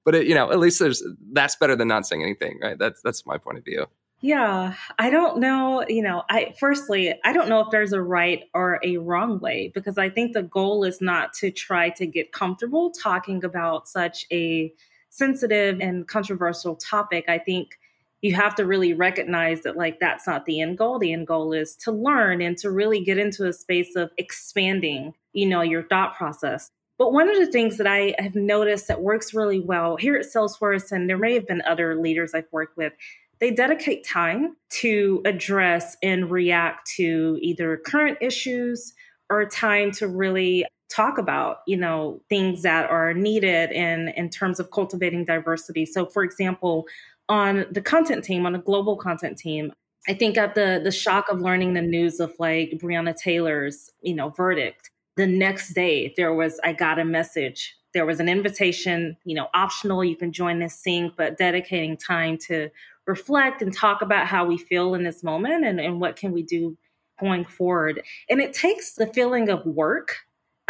but 0.04 0.14
it, 0.14 0.26
you 0.26 0.34
know 0.34 0.50
at 0.50 0.58
least 0.58 0.78
there's 0.78 1.04
that's 1.32 1.56
better 1.56 1.76
than 1.76 1.88
not 1.88 2.06
saying 2.06 2.22
anything 2.22 2.58
right 2.62 2.78
that's 2.78 3.00
that's 3.02 3.26
my 3.26 3.36
point 3.36 3.58
of 3.58 3.64
view 3.64 3.86
yeah, 4.22 4.74
I 4.98 5.08
don't 5.08 5.40
know. 5.40 5.82
You 5.88 6.02
know, 6.02 6.24
I 6.28 6.52
firstly, 6.60 7.14
I 7.24 7.32
don't 7.32 7.48
know 7.48 7.60
if 7.60 7.68
there's 7.70 7.94
a 7.94 8.02
right 8.02 8.42
or 8.52 8.78
a 8.84 8.98
wrong 8.98 9.40
way 9.40 9.72
because 9.74 9.96
I 9.96 10.10
think 10.10 10.34
the 10.34 10.42
goal 10.42 10.84
is 10.84 11.00
not 11.00 11.32
to 11.34 11.50
try 11.50 11.88
to 11.90 12.04
get 12.04 12.30
comfortable 12.30 12.90
talking 12.90 13.42
about 13.44 13.88
such 13.88 14.26
a 14.30 14.74
sensitive 15.10 15.80
and 15.80 16.06
controversial 16.06 16.76
topic. 16.76 17.24
I 17.28 17.38
think 17.38 17.78
you 18.22 18.34
have 18.34 18.54
to 18.56 18.66
really 18.66 18.92
recognize 18.92 19.62
that, 19.62 19.76
like, 19.76 19.98
that's 20.00 20.26
not 20.26 20.44
the 20.44 20.60
end 20.60 20.78
goal. 20.78 20.98
The 20.98 21.12
end 21.12 21.26
goal 21.26 21.52
is 21.52 21.74
to 21.76 21.92
learn 21.92 22.42
and 22.42 22.56
to 22.58 22.70
really 22.70 23.02
get 23.02 23.18
into 23.18 23.46
a 23.46 23.52
space 23.52 23.96
of 23.96 24.10
expanding, 24.18 25.14
you 25.32 25.46
know, 25.46 25.62
your 25.62 25.84
thought 25.84 26.16
process. 26.16 26.70
But 26.98 27.12
one 27.12 27.30
of 27.30 27.38
the 27.38 27.50
things 27.50 27.78
that 27.78 27.86
I 27.86 28.14
have 28.18 28.34
noticed 28.34 28.88
that 28.88 29.00
works 29.00 29.32
really 29.32 29.60
well 29.60 29.96
here 29.96 30.16
at 30.16 30.26
Salesforce, 30.26 30.92
and 30.92 31.08
there 31.08 31.16
may 31.16 31.32
have 31.32 31.46
been 31.46 31.62
other 31.62 31.94
leaders 31.94 32.34
I've 32.34 32.52
worked 32.52 32.76
with, 32.76 32.92
they 33.38 33.50
dedicate 33.50 34.06
time 34.06 34.56
to 34.68 35.22
address 35.24 35.96
and 36.02 36.30
react 36.30 36.86
to 36.96 37.38
either 37.40 37.78
current 37.78 38.18
issues 38.20 38.92
or 39.30 39.46
time 39.46 39.92
to 39.92 40.08
really 40.08 40.66
talk 40.90 41.18
about 41.18 41.58
you 41.66 41.76
know 41.76 42.20
things 42.28 42.62
that 42.62 42.90
are 42.90 43.14
needed 43.14 43.70
in 43.70 44.08
in 44.16 44.28
terms 44.28 44.58
of 44.58 44.72
cultivating 44.72 45.24
diversity 45.24 45.86
so 45.86 46.04
for 46.04 46.24
example 46.24 46.84
on 47.30 47.64
the 47.70 47.80
content 47.80 48.24
team 48.24 48.44
on 48.44 48.54
a 48.54 48.58
global 48.58 48.96
content 48.96 49.38
team 49.38 49.72
i 50.08 50.12
think 50.12 50.36
at 50.36 50.54
the 50.54 50.80
the 50.82 50.90
shock 50.90 51.26
of 51.30 51.40
learning 51.40 51.72
the 51.72 51.80
news 51.80 52.20
of 52.20 52.34
like 52.38 52.70
breonna 52.82 53.16
taylor's 53.16 53.90
you 54.02 54.14
know 54.14 54.28
verdict 54.30 54.90
the 55.16 55.26
next 55.26 55.72
day 55.72 56.12
there 56.16 56.34
was 56.34 56.60
i 56.64 56.72
got 56.72 56.98
a 56.98 57.04
message 57.04 57.76
there 57.94 58.04
was 58.04 58.20
an 58.20 58.28
invitation 58.28 59.16
you 59.24 59.34
know 59.34 59.46
optional 59.54 60.04
you 60.04 60.16
can 60.16 60.32
join 60.32 60.58
this 60.58 60.74
sync 60.74 61.14
but 61.16 61.38
dedicating 61.38 61.96
time 61.96 62.36
to 62.36 62.68
reflect 63.06 63.62
and 63.62 63.72
talk 63.72 64.02
about 64.02 64.26
how 64.26 64.44
we 64.44 64.58
feel 64.58 64.94
in 64.94 65.02
this 65.02 65.22
moment 65.22 65.64
and, 65.64 65.80
and 65.80 66.00
what 66.00 66.16
can 66.16 66.32
we 66.32 66.42
do 66.42 66.76
going 67.20 67.44
forward 67.44 68.02
and 68.28 68.40
it 68.40 68.52
takes 68.52 68.94
the 68.94 69.06
feeling 69.06 69.48
of 69.48 69.64
work 69.64 70.16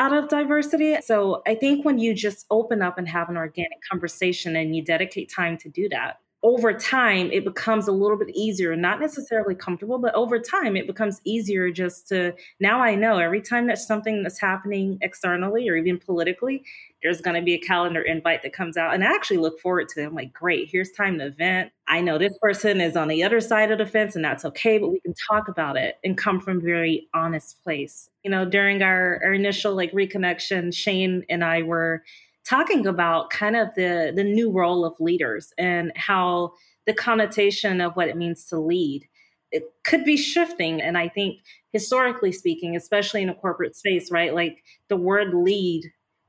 out 0.00 0.14
of 0.14 0.28
diversity. 0.28 0.96
So 1.02 1.42
I 1.46 1.54
think 1.54 1.84
when 1.84 1.98
you 1.98 2.14
just 2.14 2.46
open 2.50 2.80
up 2.80 2.96
and 2.96 3.06
have 3.06 3.28
an 3.28 3.36
organic 3.36 3.82
conversation 3.88 4.56
and 4.56 4.74
you 4.74 4.82
dedicate 4.82 5.30
time 5.30 5.58
to 5.58 5.68
do 5.68 5.90
that, 5.90 6.20
over 6.42 6.72
time 6.72 7.30
it 7.32 7.44
becomes 7.44 7.86
a 7.86 7.92
little 7.92 8.16
bit 8.16 8.30
easier 8.34 8.74
not 8.74 8.98
necessarily 8.98 9.54
comfortable 9.54 9.98
but 9.98 10.14
over 10.14 10.38
time 10.38 10.74
it 10.74 10.86
becomes 10.86 11.20
easier 11.24 11.70
just 11.70 12.08
to 12.08 12.32
now 12.60 12.80
i 12.80 12.94
know 12.94 13.18
every 13.18 13.42
time 13.42 13.66
that 13.66 13.78
something 13.78 14.22
that's 14.22 14.40
happening 14.40 14.98
externally 15.02 15.68
or 15.68 15.76
even 15.76 15.98
politically 15.98 16.64
there's 17.02 17.20
going 17.20 17.34
to 17.36 17.42
be 17.42 17.54
a 17.54 17.58
calendar 17.58 18.00
invite 18.00 18.42
that 18.42 18.54
comes 18.54 18.78
out 18.78 18.94
and 18.94 19.04
i 19.04 19.06
actually 19.06 19.36
look 19.36 19.60
forward 19.60 19.88
to 19.88 20.00
it. 20.00 20.06
I'm 20.06 20.14
like 20.14 20.32
great 20.32 20.70
here's 20.70 20.90
time 20.90 21.18
to 21.18 21.30
vent. 21.30 21.72
I 21.86 22.00
know 22.00 22.18
this 22.18 22.36
person 22.40 22.80
is 22.80 22.96
on 22.96 23.08
the 23.08 23.22
other 23.22 23.40
side 23.40 23.70
of 23.70 23.78
the 23.78 23.86
fence 23.86 24.16
and 24.16 24.24
that's 24.24 24.44
okay 24.46 24.78
but 24.78 24.88
we 24.88 25.00
can 25.00 25.14
talk 25.28 25.48
about 25.48 25.76
it 25.76 25.98
and 26.04 26.16
come 26.16 26.40
from 26.40 26.58
a 26.58 26.60
very 26.60 27.08
honest 27.12 27.62
place. 27.62 28.08
You 28.22 28.30
know 28.30 28.46
during 28.46 28.82
our, 28.82 29.20
our 29.22 29.34
initial 29.34 29.74
like 29.74 29.92
reconnection 29.92 30.74
shane 30.74 31.24
and 31.28 31.44
i 31.44 31.62
were 31.62 32.02
talking 32.50 32.86
about 32.86 33.30
kind 33.30 33.54
of 33.54 33.68
the 33.76 34.12
the 34.14 34.24
new 34.24 34.50
role 34.50 34.84
of 34.84 34.98
leaders 34.98 35.52
and 35.56 35.92
how 35.94 36.52
the 36.86 36.92
connotation 36.92 37.80
of 37.80 37.94
what 37.94 38.08
it 38.08 38.16
means 38.16 38.44
to 38.46 38.58
lead 38.58 39.06
it 39.52 39.64
could 39.84 40.04
be 40.04 40.16
shifting. 40.16 40.80
And 40.80 40.98
i 40.98 41.08
think 41.08 41.38
historically 41.72 42.32
speaking 42.32 42.74
especially 42.74 43.22
in 43.22 43.28
a 43.28 43.34
corporate 43.34 43.76
space 43.76 44.10
right 44.10 44.34
like 44.34 44.64
the 44.88 44.96
word 44.96 45.32
lead 45.32 45.84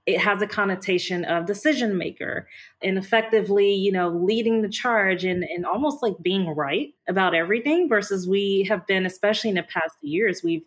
it 0.08 0.20
has 0.20 0.42
a 0.42 0.48
connotation 0.48 1.24
of 1.26 1.46
decision 1.46 1.98
maker 1.98 2.48
and 2.84 2.98
effectively 2.98 3.74
you 3.74 3.92
know 3.92 4.10
leading 4.10 4.62
the 4.62 4.70
charge 4.70 5.24
and, 5.24 5.44
and 5.44 5.66
almost 5.66 6.04
like 6.04 6.14
being 6.22 6.48
right 6.50 6.90
about 7.08 7.34
everything 7.34 7.90
versus 7.90 8.28
we 8.28 8.66
have 8.70 8.86
been 8.86 9.06
especially 9.06 9.50
in 9.50 9.56
the 9.56 9.64
past 9.64 9.96
years 10.02 10.42
we've 10.44 10.66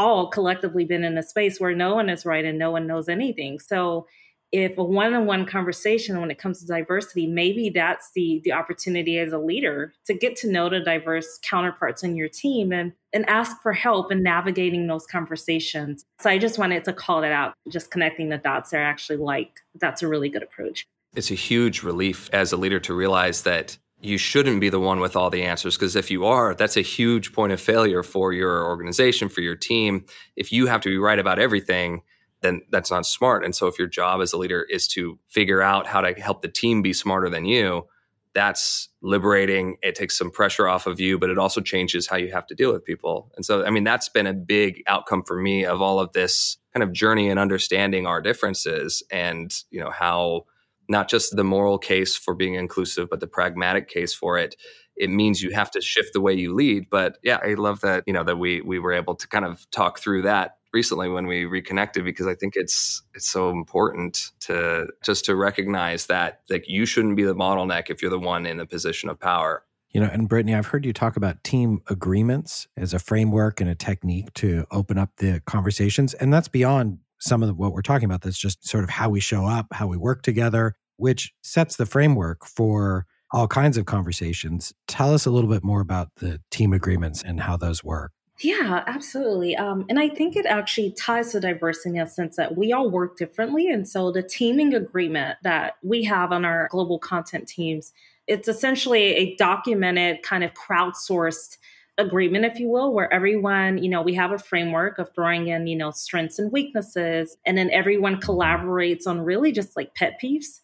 all 0.00 0.28
collectively 0.28 0.84
been 0.84 1.04
in 1.04 1.18
a 1.18 1.22
space 1.22 1.60
where 1.60 1.74
no 1.74 1.94
one 1.94 2.08
is 2.08 2.24
right 2.24 2.44
and 2.44 2.58
no 2.58 2.70
one 2.70 2.86
knows 2.86 3.08
anything. 3.08 3.58
So 3.58 4.06
if 4.52 4.76
a 4.78 4.84
one-on-one 4.84 5.46
conversation 5.46 6.20
when 6.20 6.30
it 6.30 6.38
comes 6.38 6.60
to 6.60 6.66
diversity 6.66 7.26
maybe 7.26 7.70
that's 7.70 8.10
the 8.14 8.40
the 8.44 8.52
opportunity 8.52 9.18
as 9.18 9.32
a 9.32 9.38
leader 9.38 9.92
to 10.04 10.14
get 10.14 10.36
to 10.36 10.50
know 10.50 10.68
the 10.68 10.80
diverse 10.80 11.38
counterparts 11.42 12.02
in 12.02 12.16
your 12.16 12.28
team 12.28 12.72
and 12.72 12.92
and 13.12 13.28
ask 13.28 13.60
for 13.62 13.72
help 13.72 14.12
in 14.12 14.22
navigating 14.22 14.86
those 14.86 15.06
conversations. 15.06 16.04
So 16.20 16.30
i 16.30 16.38
just 16.38 16.58
wanted 16.58 16.84
to 16.84 16.92
call 16.92 17.20
that 17.22 17.32
out 17.32 17.54
just 17.68 17.90
connecting 17.90 18.28
the 18.28 18.38
dots 18.38 18.70
there 18.70 18.82
actually 18.82 19.18
like 19.18 19.60
that's 19.76 20.02
a 20.02 20.08
really 20.08 20.28
good 20.28 20.42
approach. 20.42 20.86
It's 21.14 21.30
a 21.30 21.34
huge 21.34 21.82
relief 21.82 22.30
as 22.32 22.52
a 22.52 22.56
leader 22.56 22.78
to 22.80 22.94
realize 22.94 23.42
that 23.42 23.76
you 24.02 24.16
shouldn't 24.16 24.60
be 24.60 24.70
the 24.70 24.80
one 24.80 25.00
with 25.00 25.16
all 25.16 25.28
the 25.28 25.42
answers 25.42 25.76
because 25.76 25.94
if 25.94 26.10
you 26.10 26.24
are 26.24 26.54
that's 26.54 26.76
a 26.76 26.82
huge 26.82 27.32
point 27.32 27.52
of 27.52 27.60
failure 27.60 28.02
for 28.02 28.32
your 28.32 28.64
organization 28.64 29.28
for 29.28 29.40
your 29.42 29.56
team. 29.56 30.04
If 30.36 30.52
you 30.52 30.66
have 30.66 30.80
to 30.82 30.88
be 30.88 30.98
right 30.98 31.18
about 31.18 31.38
everything 31.38 32.02
then 32.42 32.62
that's 32.70 32.90
not 32.90 33.06
smart. 33.06 33.44
And 33.44 33.54
so 33.54 33.66
if 33.66 33.78
your 33.78 33.88
job 33.88 34.20
as 34.20 34.32
a 34.32 34.38
leader 34.38 34.66
is 34.70 34.88
to 34.88 35.18
figure 35.28 35.62
out 35.62 35.86
how 35.86 36.00
to 36.00 36.12
help 36.14 36.42
the 36.42 36.48
team 36.48 36.82
be 36.82 36.92
smarter 36.92 37.28
than 37.28 37.44
you, 37.44 37.86
that's 38.34 38.88
liberating. 39.02 39.76
It 39.82 39.94
takes 39.94 40.16
some 40.16 40.30
pressure 40.30 40.68
off 40.68 40.86
of 40.86 41.00
you, 41.00 41.18
but 41.18 41.30
it 41.30 41.38
also 41.38 41.60
changes 41.60 42.06
how 42.06 42.16
you 42.16 42.30
have 42.32 42.46
to 42.46 42.54
deal 42.54 42.72
with 42.72 42.84
people. 42.84 43.30
And 43.36 43.44
so, 43.44 43.64
I 43.64 43.70
mean, 43.70 43.84
that's 43.84 44.08
been 44.08 44.26
a 44.26 44.32
big 44.32 44.82
outcome 44.86 45.24
for 45.24 45.40
me 45.40 45.64
of 45.64 45.82
all 45.82 45.98
of 45.98 46.12
this 46.12 46.56
kind 46.72 46.82
of 46.82 46.92
journey 46.92 47.28
and 47.28 47.40
understanding 47.40 48.06
our 48.06 48.22
differences 48.22 49.02
and, 49.10 49.52
you 49.70 49.80
know, 49.80 49.90
how 49.90 50.44
not 50.88 51.08
just 51.08 51.34
the 51.34 51.44
moral 51.44 51.78
case 51.78 52.16
for 52.16 52.34
being 52.34 52.54
inclusive, 52.54 53.08
but 53.10 53.20
the 53.20 53.26
pragmatic 53.26 53.88
case 53.88 54.14
for 54.14 54.38
it. 54.38 54.54
It 54.96 55.10
means 55.10 55.42
you 55.42 55.50
have 55.52 55.70
to 55.72 55.80
shift 55.80 56.12
the 56.12 56.20
way 56.20 56.34
you 56.34 56.54
lead. 56.54 56.88
But 56.90 57.18
yeah, 57.22 57.38
I 57.42 57.54
love 57.54 57.80
that, 57.80 58.04
you 58.06 58.12
know, 58.12 58.24
that 58.24 58.38
we 58.38 58.60
we 58.60 58.78
were 58.78 58.92
able 58.92 59.14
to 59.14 59.28
kind 59.28 59.44
of 59.44 59.68
talk 59.70 59.98
through 59.98 60.22
that 60.22 60.56
recently 60.72 61.08
when 61.08 61.26
we 61.26 61.44
reconnected 61.44 62.04
because 62.04 62.26
I 62.26 62.34
think 62.34 62.54
it's 62.56 63.02
it's 63.14 63.28
so 63.28 63.50
important 63.50 64.30
to 64.40 64.86
just 65.04 65.24
to 65.26 65.36
recognize 65.36 66.06
that 66.06 66.40
like 66.48 66.68
you 66.68 66.86
shouldn't 66.86 67.16
be 67.16 67.24
the 67.24 67.34
bottleneck 67.34 67.90
if 67.90 68.02
you're 68.02 68.10
the 68.10 68.18
one 68.18 68.46
in 68.46 68.58
the 68.58 68.66
position 68.66 69.08
of 69.08 69.18
power. 69.18 69.64
You 69.90 70.00
know, 70.00 70.08
and 70.12 70.28
Brittany, 70.28 70.54
I've 70.54 70.66
heard 70.66 70.86
you 70.86 70.92
talk 70.92 71.16
about 71.16 71.42
team 71.42 71.82
agreements 71.88 72.68
as 72.76 72.94
a 72.94 73.00
framework 73.00 73.60
and 73.60 73.68
a 73.68 73.74
technique 73.74 74.32
to 74.34 74.64
open 74.70 74.98
up 74.98 75.16
the 75.16 75.42
conversations. 75.46 76.14
And 76.14 76.32
that's 76.32 76.46
beyond 76.46 76.98
some 77.18 77.42
of 77.42 77.48
the, 77.48 77.54
what 77.54 77.72
we're 77.72 77.82
talking 77.82 78.04
about. 78.04 78.22
That's 78.22 78.38
just 78.38 78.66
sort 78.66 78.84
of 78.84 78.90
how 78.90 79.08
we 79.08 79.18
show 79.18 79.46
up, 79.46 79.66
how 79.72 79.88
we 79.88 79.96
work 79.96 80.22
together, 80.22 80.76
which 80.96 81.32
sets 81.42 81.74
the 81.74 81.86
framework 81.86 82.46
for 82.46 83.06
all 83.32 83.48
kinds 83.48 83.76
of 83.76 83.86
conversations. 83.86 84.72
Tell 84.86 85.12
us 85.12 85.26
a 85.26 85.30
little 85.30 85.50
bit 85.50 85.64
more 85.64 85.80
about 85.80 86.08
the 86.16 86.40
team 86.50 86.72
agreements 86.72 87.22
and 87.22 87.40
how 87.40 87.56
those 87.56 87.82
work. 87.82 88.12
Yeah, 88.42 88.84
absolutely. 88.86 89.54
Um, 89.56 89.84
and 89.90 89.98
I 89.98 90.08
think 90.08 90.34
it 90.34 90.46
actually 90.46 90.92
ties 90.92 91.32
to 91.32 91.40
diversity 91.40 91.96
in 91.96 92.02
a 92.02 92.06
sense 92.06 92.36
that 92.36 92.56
we 92.56 92.72
all 92.72 92.90
work 92.90 93.18
differently. 93.18 93.68
And 93.68 93.86
so 93.86 94.10
the 94.10 94.22
teaming 94.22 94.72
agreement 94.72 95.36
that 95.42 95.76
we 95.82 96.04
have 96.04 96.32
on 96.32 96.44
our 96.46 96.68
global 96.70 96.98
content 96.98 97.46
teams, 97.48 97.92
it's 98.26 98.48
essentially 98.48 99.02
a 99.14 99.36
documented 99.36 100.22
kind 100.22 100.42
of 100.42 100.52
crowdsourced 100.54 101.58
agreement, 101.98 102.46
if 102.46 102.58
you 102.58 102.68
will, 102.68 102.94
where 102.94 103.12
everyone, 103.12 103.76
you 103.76 103.90
know, 103.90 104.00
we 104.00 104.14
have 104.14 104.32
a 104.32 104.38
framework 104.38 104.98
of 104.98 105.14
throwing 105.14 105.48
in, 105.48 105.66
you 105.66 105.76
know, 105.76 105.90
strengths 105.90 106.38
and 106.38 106.50
weaknesses, 106.50 107.36
and 107.44 107.58
then 107.58 107.68
everyone 107.70 108.18
collaborates 108.20 109.06
on 109.06 109.20
really 109.20 109.52
just 109.52 109.76
like 109.76 109.94
pet 109.94 110.18
peeves 110.22 110.60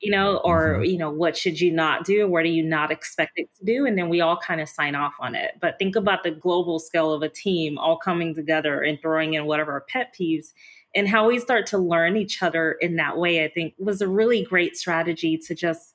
you 0.00 0.10
know, 0.10 0.38
or, 0.44 0.74
mm-hmm. 0.74 0.84
you 0.84 0.98
know, 0.98 1.10
what 1.10 1.36
should 1.36 1.60
you 1.60 1.72
not 1.72 2.04
do? 2.04 2.28
What 2.28 2.42
are 2.42 2.48
you 2.48 2.62
not 2.62 2.90
expected 2.90 3.46
to 3.58 3.64
do? 3.64 3.86
And 3.86 3.96
then 3.96 4.08
we 4.08 4.20
all 4.20 4.36
kind 4.36 4.60
of 4.60 4.68
sign 4.68 4.94
off 4.94 5.14
on 5.20 5.34
it. 5.34 5.52
But 5.60 5.78
think 5.78 5.96
about 5.96 6.22
the 6.22 6.30
global 6.30 6.78
scale 6.78 7.12
of 7.12 7.22
a 7.22 7.28
team 7.28 7.78
all 7.78 7.96
coming 7.96 8.34
together 8.34 8.80
and 8.82 9.00
throwing 9.00 9.34
in 9.34 9.46
whatever 9.46 9.72
our 9.72 9.84
pet 9.88 10.14
peeves 10.18 10.48
and 10.94 11.08
how 11.08 11.28
we 11.28 11.38
start 11.38 11.66
to 11.66 11.78
learn 11.78 12.16
each 12.16 12.42
other 12.42 12.72
in 12.72 12.96
that 12.96 13.18
way, 13.18 13.44
I 13.44 13.48
think 13.48 13.74
was 13.78 14.00
a 14.00 14.08
really 14.08 14.44
great 14.44 14.76
strategy 14.76 15.38
to 15.46 15.54
just 15.54 15.92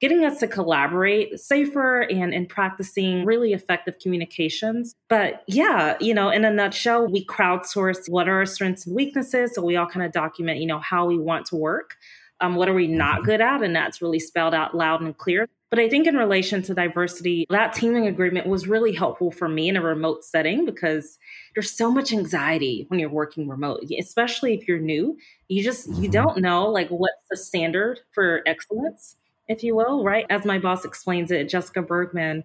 getting 0.00 0.24
us 0.24 0.38
to 0.38 0.46
collaborate 0.46 1.38
safer 1.40 2.02
and 2.02 2.32
in 2.32 2.46
practicing 2.46 3.24
really 3.24 3.52
effective 3.52 3.94
communications. 4.00 4.94
But 5.08 5.42
yeah, 5.48 5.96
you 6.00 6.14
know, 6.14 6.30
in 6.30 6.44
a 6.44 6.52
nutshell, 6.52 7.08
we 7.08 7.26
crowdsource 7.26 8.08
what 8.08 8.28
are 8.28 8.36
our 8.36 8.46
strengths 8.46 8.86
and 8.86 8.94
weaknesses. 8.94 9.54
So 9.54 9.62
we 9.62 9.76
all 9.76 9.88
kind 9.88 10.06
of 10.06 10.12
document, 10.12 10.60
you 10.60 10.66
know, 10.66 10.78
how 10.78 11.06
we 11.06 11.18
want 11.18 11.46
to 11.46 11.56
work 11.56 11.96
um, 12.40 12.54
what 12.54 12.68
are 12.68 12.74
we 12.74 12.86
not 12.86 13.16
mm-hmm. 13.16 13.24
good 13.24 13.40
at? 13.40 13.62
And 13.62 13.74
that's 13.74 14.02
really 14.02 14.20
spelled 14.20 14.54
out 14.54 14.76
loud 14.76 15.00
and 15.00 15.16
clear. 15.16 15.48
But 15.70 15.78
I 15.78 15.88
think 15.88 16.06
in 16.06 16.16
relation 16.16 16.62
to 16.62 16.74
diversity, 16.74 17.46
that 17.50 17.74
teaming 17.74 18.06
agreement 18.06 18.46
was 18.46 18.66
really 18.66 18.94
helpful 18.94 19.30
for 19.30 19.48
me 19.48 19.68
in 19.68 19.76
a 19.76 19.82
remote 19.82 20.24
setting 20.24 20.64
because 20.64 21.18
there's 21.54 21.70
so 21.70 21.90
much 21.90 22.10
anxiety 22.10 22.86
when 22.88 22.98
you're 22.98 23.10
working 23.10 23.48
remote, 23.48 23.84
especially 23.98 24.54
if 24.54 24.66
you're 24.66 24.78
new. 24.78 25.18
You 25.48 25.62
just 25.62 25.88
you 25.88 25.94
mm-hmm. 25.94 26.10
don't 26.10 26.38
know 26.38 26.68
like 26.68 26.88
what's 26.88 27.14
the 27.30 27.36
standard 27.36 28.00
for 28.12 28.42
excellence, 28.46 29.16
if 29.46 29.62
you 29.62 29.76
will, 29.76 30.04
right? 30.04 30.24
As 30.30 30.46
my 30.46 30.58
boss 30.58 30.86
explains 30.86 31.30
it, 31.30 31.50
Jessica 31.50 31.82
Bergman, 31.82 32.44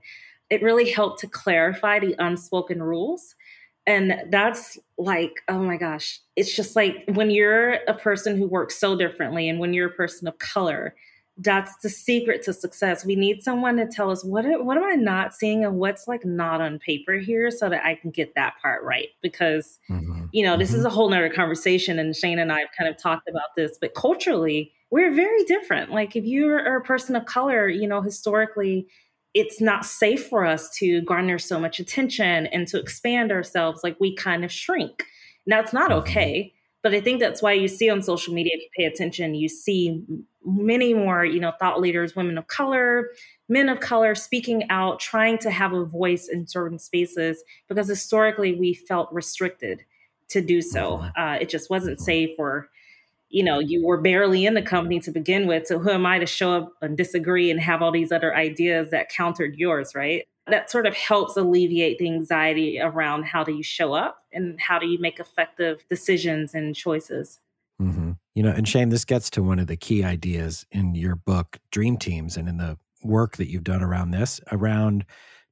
it 0.50 0.62
really 0.62 0.92
helped 0.92 1.20
to 1.22 1.28
clarify 1.28 2.00
the 2.00 2.16
unspoken 2.20 2.84
rules 2.84 3.36
and 3.86 4.16
that's 4.30 4.78
like, 4.98 5.42
oh 5.50 5.60
my 5.60 5.78
gosh, 5.78 6.20
it's 6.36 6.56
just 6.56 6.76
like 6.76 7.04
when 7.14 7.30
you're 7.30 7.74
a 7.88 7.94
person 7.94 8.38
who 8.38 8.48
works 8.48 8.78
so 8.78 8.96
differently 8.96 9.50
and 9.50 9.60
when 9.60 9.74
you're 9.74 9.90
a 9.90 9.94
person 9.94 10.28
of 10.28 10.38
color, 10.40 10.96
that's 11.38 11.76
the 11.78 11.90
secret 11.90 12.44
to 12.44 12.54
success. 12.54 13.04
We 13.04 13.16
need 13.16 13.42
someone 13.42 13.78
to 13.78 13.88
tell 13.88 14.12
us 14.12 14.24
what 14.24 14.46
what 14.64 14.78
am 14.78 14.84
I 14.84 14.94
not 14.94 15.34
seeing 15.34 15.66
and 15.66 15.80
what's 15.80 16.08
like 16.08 16.24
not 16.24 16.62
on 16.62 16.80
paper 16.80 17.18
here 17.18 17.50
so 17.50 17.70
that 17.70 17.84
I 17.84 17.96
can 17.96 18.12
get 18.12 18.36
that 18.36 18.54
part 18.62 18.84
right. 18.84 19.10
Because 19.22 19.80
mm-hmm. 19.90 20.26
you 20.32 20.46
know, 20.46 20.58
this 20.58 20.70
mm-hmm. 20.70 20.80
is 20.80 20.86
a 20.86 20.90
whole 20.90 21.10
nother 21.10 21.30
conversation 21.30 21.98
and 22.00 22.16
Shane 22.16 22.40
and 22.40 22.52
I 22.52 22.60
have 22.60 22.70
kind 22.78 22.90
of 22.90 22.98
talked 22.98 23.28
about 23.28 23.56
this, 23.58 23.78
but 23.82 23.96
culturally, 23.96 24.72
we're 24.92 25.14
very 25.14 25.44
different. 25.46 25.92
Like 25.92 26.16
if 26.16 26.24
you 26.24 26.50
are 26.50 26.78
a 26.78 26.84
person 26.84 27.16
of 27.16 27.26
color, 27.26 27.68
you 27.68 27.88
know, 27.88 28.02
historically, 28.02 28.88
it's 29.34 29.60
not 29.60 29.86
safe 29.86 30.28
for 30.28 30.46
us 30.46 30.70
to 30.70 31.02
garner 31.02 31.40
so 31.40 31.60
much 31.60 31.80
attention 31.80 32.48
and 32.48 32.68
to 32.68 32.80
expand 32.80 33.32
ourselves 33.32 33.84
like 33.84 34.00
we 34.00 34.16
kind 34.16 34.44
of 34.44 34.52
shrink 34.52 35.06
now 35.46 35.60
it's 35.60 35.74
not 35.74 35.90
mm-hmm. 35.90 36.00
okay 36.00 36.54
but 36.82 36.94
i 36.94 37.02
think 37.02 37.20
that's 37.20 37.42
why 37.42 37.52
you 37.52 37.68
see 37.68 37.90
on 37.90 38.02
social 38.02 38.34
media 38.34 38.54
if 38.56 38.62
you 38.62 38.70
pay 38.78 38.86
attention 38.86 39.36
you 39.36 39.50
see 39.50 40.04
many 40.46 40.94
more 40.94 41.24
you 41.26 41.40
know 41.40 41.54
thought 41.60 41.80
leaders 41.80 42.16
women 42.16 42.38
of 42.38 42.48
color 42.48 43.10
men 43.50 43.70
of 43.70 43.80
color 43.80 44.16
speaking 44.16 44.70
out 44.70 45.00
trying 45.00 45.38
to 45.38 45.50
have 45.50 45.74
a 45.74 45.86
voice 45.86 46.28
in 46.28 46.48
certain 46.48 46.80
spaces 46.80 47.44
because 47.68 47.88
historically 47.88 48.54
we 48.54 48.74
felt 48.74 49.12
restricted 49.12 49.84
to 50.34 50.42
do 50.42 50.62
so. 50.62 50.98
Mm-hmm. 50.98 51.22
Uh, 51.22 51.36
it 51.36 51.50
just 51.50 51.70
wasn't 51.70 51.98
mm-hmm. 51.98 52.06
safe 52.06 52.36
or 52.38 52.70
you 53.34 53.44
know, 53.44 53.58
you 53.58 53.84
were 53.84 53.98
barely 53.98 54.46
in 54.46 54.54
the 54.54 54.62
company 54.62 55.00
to 55.00 55.10
begin 55.10 55.48
with. 55.48 55.66
So 55.66 55.80
who 55.80 55.90
am 55.90 56.06
I 56.06 56.20
to 56.20 56.26
show 56.28 56.54
up 56.54 56.74
and 56.84 56.96
disagree 56.96 57.50
and 57.50 57.60
have 57.60 57.82
all 57.82 57.92
these 57.92 58.12
other 58.12 58.36
ideas 58.36 58.92
that 58.92 59.10
countered 59.10 59.56
yours, 59.56 59.96
right? 59.96 60.28
That 60.46 60.70
sort 60.70 60.86
of 60.86 60.94
helps 60.94 61.36
alleviate 61.36 61.98
the 61.98 62.08
anxiety 62.08 62.80
around 62.80 63.24
how 63.24 63.44
do 63.44 63.52
you 63.52 63.64
show 63.64 63.94
up 63.94 64.20
and 64.32 64.62
how 64.62 64.78
do 64.78 64.86
you 64.86 65.00
make 65.00 65.20
effective 65.20 65.84
decisions 65.90 66.54
and 66.54 66.76
choices. 66.76 67.40
Mm-hmm. 67.82 68.12
You 68.36 68.44
know, 68.44 68.52
and 68.52 68.68
Shane, 68.68 68.90
this 68.90 69.04
gets 69.04 69.32
to 69.32 69.42
one 69.42 69.58
of 69.58 69.66
the 69.66 69.78
key 69.78 70.04
ideas 70.04 70.68
in 70.72 70.94
your 70.94 71.16
book, 71.16 71.58
Dream 71.72 71.98
Teams, 71.98 72.38
and 72.38 72.48
in 72.48 72.58
the 72.58 72.78
work 73.04 73.38
that 73.38 73.50
you've 73.50 73.64
done 73.64 73.82
around 73.82 74.12
this, 74.12 74.42
around 74.52 75.06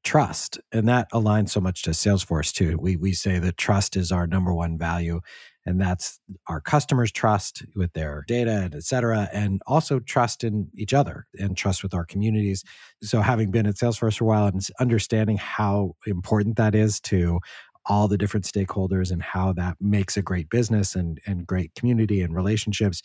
trust. 0.04 0.60
And 0.72 0.88
that 0.88 1.12
aligns 1.12 1.50
so 1.50 1.62
much 1.62 1.82
to 1.84 1.92
Salesforce 1.92 2.54
too. 2.54 2.78
We 2.80 2.96
we 2.96 3.14
say 3.14 3.40
that 3.40 3.58
trust 3.58 3.98
is 3.98 4.12
our 4.12 4.28
number 4.28 4.54
one 4.54 4.78
value 4.78 5.22
and 5.66 5.80
that's 5.80 6.20
our 6.48 6.60
customers 6.60 7.12
trust 7.12 7.64
with 7.76 7.94
their 7.94 8.24
data 8.28 8.62
and 8.64 8.76
et 8.76 8.84
cetera 8.84 9.30
and 9.32 9.62
also 9.68 10.00
trust 10.00 10.44
in 10.44 10.70
each 10.76 10.94
other 10.94 11.26
and 11.40 11.56
trust 11.56 11.84
with 11.84 11.94
our 11.94 12.06
communities. 12.06 12.64
So 13.02 13.22
having 13.22 13.52
been 13.52 13.68
at 13.68 13.76
salesforce 13.76 14.18
for 14.18 14.24
a 14.24 14.28
while 14.28 14.48
and 14.48 14.62
understanding 14.80 15.38
how 15.38 15.96
important 16.08 16.58
that 16.58 16.76
is 16.76 17.00
to 17.02 17.40
all 17.86 18.08
the 18.08 18.18
different 18.18 18.46
stakeholders 18.46 19.12
and 19.12 19.22
how 19.22 19.54
that 19.54 19.76
makes 19.80 20.16
a 20.16 20.22
great 20.22 20.50
business 20.50 20.96
and, 20.96 21.20
and 21.26 21.48
great 21.48 21.74
community 21.76 22.22
and 22.22 22.36
relationships 22.36 23.02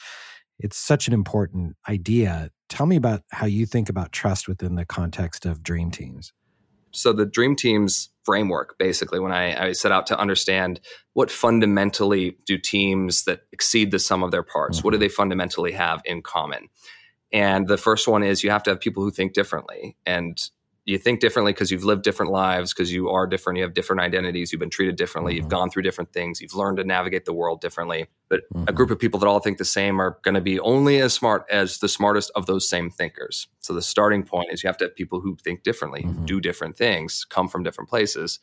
it's 0.59 0.77
such 0.77 1.07
an 1.07 1.15
important 1.15 1.77
idea. 1.89 2.51
Tell 2.69 2.87
me 2.87 2.97
about 2.97 3.23
how 3.31 3.47
you 3.47 3.67
think 3.67 3.89
about 3.89 4.13
trust 4.13 4.49
within 4.49 4.75
the 4.75 4.85
context 4.85 5.45
of 5.47 5.63
dream 5.63 5.91
teams. 5.91 6.33
So 6.93 7.13
the 7.13 7.27
dream 7.27 7.57
teams 7.57 8.11
framework 8.27 8.77
basically 8.79 9.21
when 9.21 9.33
I, 9.33 9.69
I, 9.69 9.73
set 9.73 9.93
out 9.93 10.07
to 10.09 10.19
understand 10.19 10.81
what 11.15 11.31
fundamentally 11.31 12.37
do 12.45 12.59
teams 12.59 13.25
that 13.25 13.43
exceed 13.53 13.93
the 13.93 13.99
sum 13.99 14.23
of 14.23 14.33
their 14.33 14.43
parts 14.43 14.79
mm-hmm. 14.79 14.87
what 14.87 14.91
do 14.91 14.97
mm-hmm. 14.97 15.03
they 15.03 15.09
fundamentally 15.09 15.73
have 15.73 16.03
in 16.05 16.21
common 16.21 16.69
and 17.33 17.69
the 17.69 17.79
first 17.79 18.07
one 18.09 18.23
is 18.23 18.43
you 18.43 18.51
have 18.51 18.65
to 18.65 18.71
have 18.71 18.81
people 18.81 19.03
who 19.03 19.11
think 19.11 19.33
differently 19.33 19.97
and 20.05 20.51
you 20.87 20.99
think 20.99 21.19
differently 21.19 21.53
because 21.53 21.71
you've 21.71 21.85
lived 21.85 22.03
different 22.03 22.31
lives 22.31 22.73
because 22.73 22.93
you 22.93 23.11
are 23.11 23.27
different 23.27 23.59
you 23.59 23.63
have 23.63 23.75
different 23.75 24.01
identities 24.01 24.53
you've 24.53 24.61
been 24.61 24.71
treated 24.71 24.97
differently 24.97 25.33
mm-hmm. 25.33 25.43
you've 25.43 25.51
gone 25.51 25.69
through 25.69 25.83
different 25.83 26.13
things 26.13 26.41
you've 26.41 26.55
learned 26.55 26.79
to 26.79 26.85
navigate 26.85 27.25
the 27.27 27.33
world 27.33 27.61
differently 27.61 28.07
but 28.29 28.41
mm-hmm. 28.55 28.65
a 28.69 28.73
group 28.73 28.91
of 28.91 28.99
people 28.99 29.21
that 29.21 29.27
all 29.27 29.41
think 29.41 29.59
the 29.59 29.65
same 29.65 30.01
are 30.01 30.19
going 30.23 30.35
to 30.35 30.41
be 30.41 30.59
only 30.61 31.01
as 31.01 31.13
smart 31.13 31.45
as 31.51 31.79
the 31.79 31.89
smartest 31.89 32.31
of 32.35 32.47
those 32.47 32.69
same 32.69 32.89
thinkers 32.89 33.49
so 33.61 33.75
the 33.75 33.83
starting 33.83 34.23
point 34.23 34.49
is 34.51 34.63
you 34.63 34.69
have 34.69 34.79
to 34.79 34.85
have 34.85 34.95
people 34.95 35.21
who 35.21 35.37
think 35.45 35.63
differently 35.63 36.03
mm-hmm. 36.03 36.21
who 36.21 36.27
do 36.27 36.41
different 36.41 36.77
things 36.77 37.27
come 37.29 37.49
from 37.49 37.63
different 37.63 37.91
places 37.91 38.39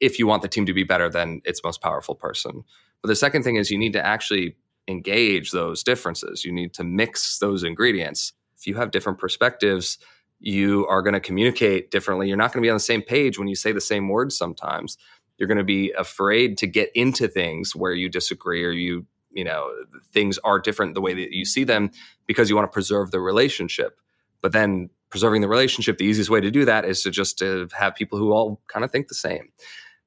if 0.00 0.18
you 0.18 0.26
want 0.26 0.42
the 0.42 0.48
team 0.48 0.66
to 0.66 0.74
be 0.74 0.84
better 0.84 1.08
than 1.08 1.40
its 1.44 1.62
most 1.62 1.80
powerful 1.80 2.14
person 2.14 2.64
but 3.02 3.08
the 3.08 3.16
second 3.16 3.42
thing 3.42 3.56
is 3.56 3.70
you 3.70 3.78
need 3.78 3.92
to 3.92 4.04
actually 4.04 4.56
engage 4.88 5.50
those 5.50 5.82
differences 5.82 6.44
you 6.44 6.52
need 6.52 6.72
to 6.72 6.84
mix 6.84 7.38
those 7.38 7.62
ingredients 7.62 8.32
if 8.56 8.66
you 8.66 8.74
have 8.74 8.90
different 8.90 9.18
perspectives 9.18 9.98
you 10.40 10.86
are 10.88 11.02
going 11.02 11.14
to 11.14 11.20
communicate 11.20 11.90
differently. 11.90 12.28
You're 12.28 12.36
not 12.36 12.52
going 12.52 12.62
to 12.62 12.66
be 12.66 12.70
on 12.70 12.76
the 12.76 12.80
same 12.80 13.02
page 13.02 13.38
when 13.38 13.48
you 13.48 13.54
say 13.54 13.72
the 13.72 13.80
same 13.80 14.08
words 14.08 14.36
sometimes. 14.36 14.98
You're 15.38 15.48
going 15.48 15.58
to 15.58 15.64
be 15.64 15.92
afraid 15.92 16.58
to 16.58 16.66
get 16.66 16.90
into 16.94 17.28
things 17.28 17.74
where 17.74 17.92
you 17.92 18.08
disagree 18.08 18.64
or 18.64 18.70
you, 18.70 19.06
you 19.32 19.44
know, 19.44 19.70
things 20.12 20.38
are 20.44 20.60
different 20.60 20.94
the 20.94 21.00
way 21.00 21.14
that 21.14 21.32
you 21.32 21.44
see 21.44 21.64
them 21.64 21.90
because 22.26 22.48
you 22.48 22.56
want 22.56 22.70
to 22.70 22.74
preserve 22.74 23.10
the 23.10 23.20
relationship. 23.20 23.98
But 24.42 24.52
then 24.52 24.90
preserving 25.10 25.40
the 25.40 25.48
relationship, 25.48 25.98
the 25.98 26.04
easiest 26.04 26.30
way 26.30 26.40
to 26.40 26.50
do 26.50 26.64
that 26.64 26.84
is 26.84 27.02
to 27.02 27.10
just 27.10 27.38
to 27.38 27.68
have 27.76 27.94
people 27.94 28.18
who 28.18 28.32
all 28.32 28.60
kind 28.68 28.84
of 28.84 28.90
think 28.90 29.08
the 29.08 29.14
same. 29.14 29.48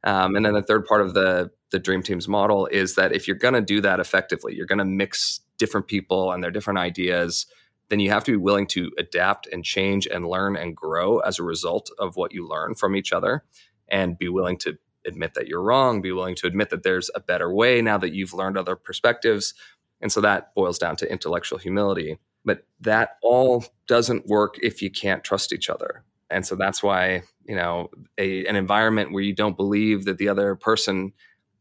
Um, 0.03 0.35
and 0.35 0.45
then 0.45 0.53
the 0.53 0.61
third 0.61 0.85
part 0.85 1.01
of 1.01 1.13
the 1.13 1.51
the 1.71 1.79
dream 1.79 2.01
teams 2.01 2.27
model 2.27 2.65
is 2.67 2.95
that 2.95 3.11
if 3.11 3.27
you're 3.27 3.35
going 3.35 3.53
to 3.53 3.61
do 3.61 3.81
that 3.81 3.99
effectively, 3.99 4.55
you're 4.55 4.65
going 4.65 4.77
to 4.77 4.85
mix 4.85 5.41
different 5.57 5.87
people 5.87 6.31
and 6.31 6.41
their 6.41 6.51
different 6.51 6.79
ideas 6.79 7.45
then 7.89 7.99
you 7.99 8.09
have 8.09 8.23
to 8.25 8.31
be 8.31 8.37
willing 8.37 8.67
to 8.67 8.91
adapt 8.97 9.47
and 9.47 9.63
change 9.63 10.07
and 10.07 10.27
learn 10.27 10.55
and 10.55 10.75
grow 10.75 11.19
as 11.19 11.39
a 11.39 11.43
result 11.43 11.89
of 11.99 12.15
what 12.15 12.33
you 12.33 12.47
learn 12.47 12.75
from 12.75 12.95
each 12.95 13.13
other 13.13 13.43
and 13.87 14.17
be 14.17 14.27
willing 14.27 14.57
to 14.57 14.77
admit 15.05 15.33
that 15.35 15.47
you're 15.47 15.61
wrong, 15.61 16.01
be 16.01 16.11
willing 16.11 16.35
to 16.35 16.47
admit 16.47 16.69
that 16.69 16.83
there's 16.83 17.09
a 17.15 17.19
better 17.19 17.53
way 17.53 17.81
now 17.81 17.97
that 17.97 18.13
you've 18.13 18.33
learned 18.33 18.57
other 18.57 18.75
perspectives. 18.75 19.53
And 20.01 20.11
so 20.11 20.21
that 20.21 20.53
boils 20.53 20.77
down 20.77 20.97
to 20.97 21.11
intellectual 21.11 21.57
humility. 21.57 22.17
But 22.43 22.65
that 22.81 23.17
all 23.23 23.65
doesn't 23.87 24.27
work 24.27 24.57
if 24.61 24.81
you 24.81 24.91
can't 24.91 25.23
trust 25.23 25.53
each 25.53 25.69
other. 25.69 26.03
And 26.29 26.45
so 26.45 26.55
that's 26.55 26.83
why, 26.83 27.23
you 27.45 27.55
know, 27.55 27.89
a, 28.17 28.45
an 28.45 28.55
environment 28.55 29.13
where 29.13 29.23
you 29.23 29.33
don't 29.33 29.57
believe 29.57 30.05
that 30.05 30.17
the 30.17 30.27
other 30.29 30.55
person 30.55 31.13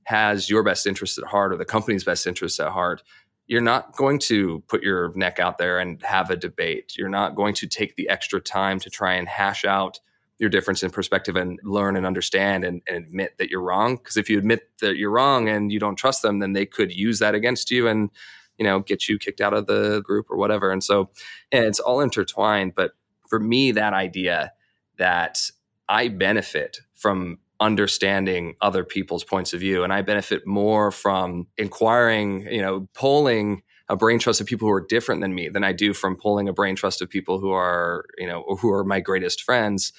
has 0.04 0.48
your 0.50 0.62
best 0.62 0.86
interest 0.86 1.18
at 1.18 1.24
heart 1.24 1.52
or 1.52 1.56
the 1.56 1.64
company's 1.64 2.04
best 2.04 2.26
interest 2.26 2.60
at 2.60 2.70
heart 2.70 3.02
you're 3.46 3.61
not 3.61 3.96
going 3.96 4.18
to 4.18 4.62
put 4.68 4.82
your 4.82 5.12
neck 5.14 5.38
out 5.38 5.59
there 5.59 5.78
and 5.78 6.02
have 6.02 6.30
a 6.30 6.37
debate. 6.37 6.94
You're 6.96 7.09
not 7.09 7.37
going 7.37 7.54
to 7.54 7.66
take 7.66 7.96
the 7.96 8.09
extra 8.09 8.40
time 8.40 8.80
to 8.80 8.90
try 8.90 9.14
and 9.14 9.28
hash 9.28 9.64
out 9.64 10.00
your 10.38 10.50
difference 10.50 10.82
in 10.82 10.90
perspective 10.90 11.37
and 11.37 11.59
learn 11.62 11.96
and 11.96 12.04
understand 12.04 12.64
and, 12.64 12.82
and 12.87 12.96
admit 12.96 13.38
that 13.38 13.48
you're 13.48 13.62
wrong. 13.62 13.96
Because 13.96 14.16
if 14.16 14.28
you 14.28 14.38
admit 14.38 14.68
that 14.80 14.96
you're 14.96 15.11
wrong 15.11 15.48
and 15.48 15.72
you 15.72 15.78
don't 15.78 15.96
trust 15.96 16.22
them, 16.22 16.40
then 16.40 16.52
they 16.52 16.66
could 16.66 16.92
use 16.92 17.20
that 17.20 17.35
against 17.35 17.70
you 17.70 17.88
and 17.88 18.11
you 18.59 18.64
know 18.64 18.80
get 18.80 19.09
you 19.09 19.18
kicked 19.18 19.40
out 19.40 19.54
of 19.54 19.66
the 19.66 20.02
group 20.02 20.26
or 20.30 20.37
whatever. 20.37 20.70
And 20.70 20.82
so 20.82 21.11
it's 21.52 21.80
all 21.80 22.00
intertwined. 22.00 22.74
But 22.74 22.92
for 23.28 23.38
me, 23.38 23.72
that 23.72 23.92
idea 23.92 24.52
that 24.98 25.50
I 25.88 26.09
benefit 26.09 26.80
from 26.94 27.38
understanding 27.61 28.55
other 28.61 28.85
people's 28.85 29.25
points 29.25 29.53
of 29.53 29.61
view. 29.61 29.85
And 29.85 29.92
i 29.92 30.03
benefit 30.03 30.47
more 30.47 30.90
from 30.90 31.47
inquiring 31.57 32.47
you 32.51 32.62
know 32.62 32.88
polling 32.95 33.62
a 33.88 33.97
brain 33.97 34.19
trust 34.19 34.40
of 34.40 34.47
people 34.47 34.66
who 34.66 34.73
are 34.73 34.85
different 34.85 35.21
than 35.21 35.35
me 35.35 35.49
than 35.49 35.64
i 35.64 35.73
do 35.73 35.95
from 35.95 36.16
polling 36.16 36.49
a 36.49 36.53
brain 36.53 36.75
trust 36.77 37.01
of 37.01 37.09
people 37.09 37.38
who 37.38 37.51
are 37.51 38.05
you 38.19 38.27
know 38.27 38.45
who 38.61 38.73
are 38.73 38.85
my 38.85 39.01
greatest 39.01 39.42
friends. 39.42 39.92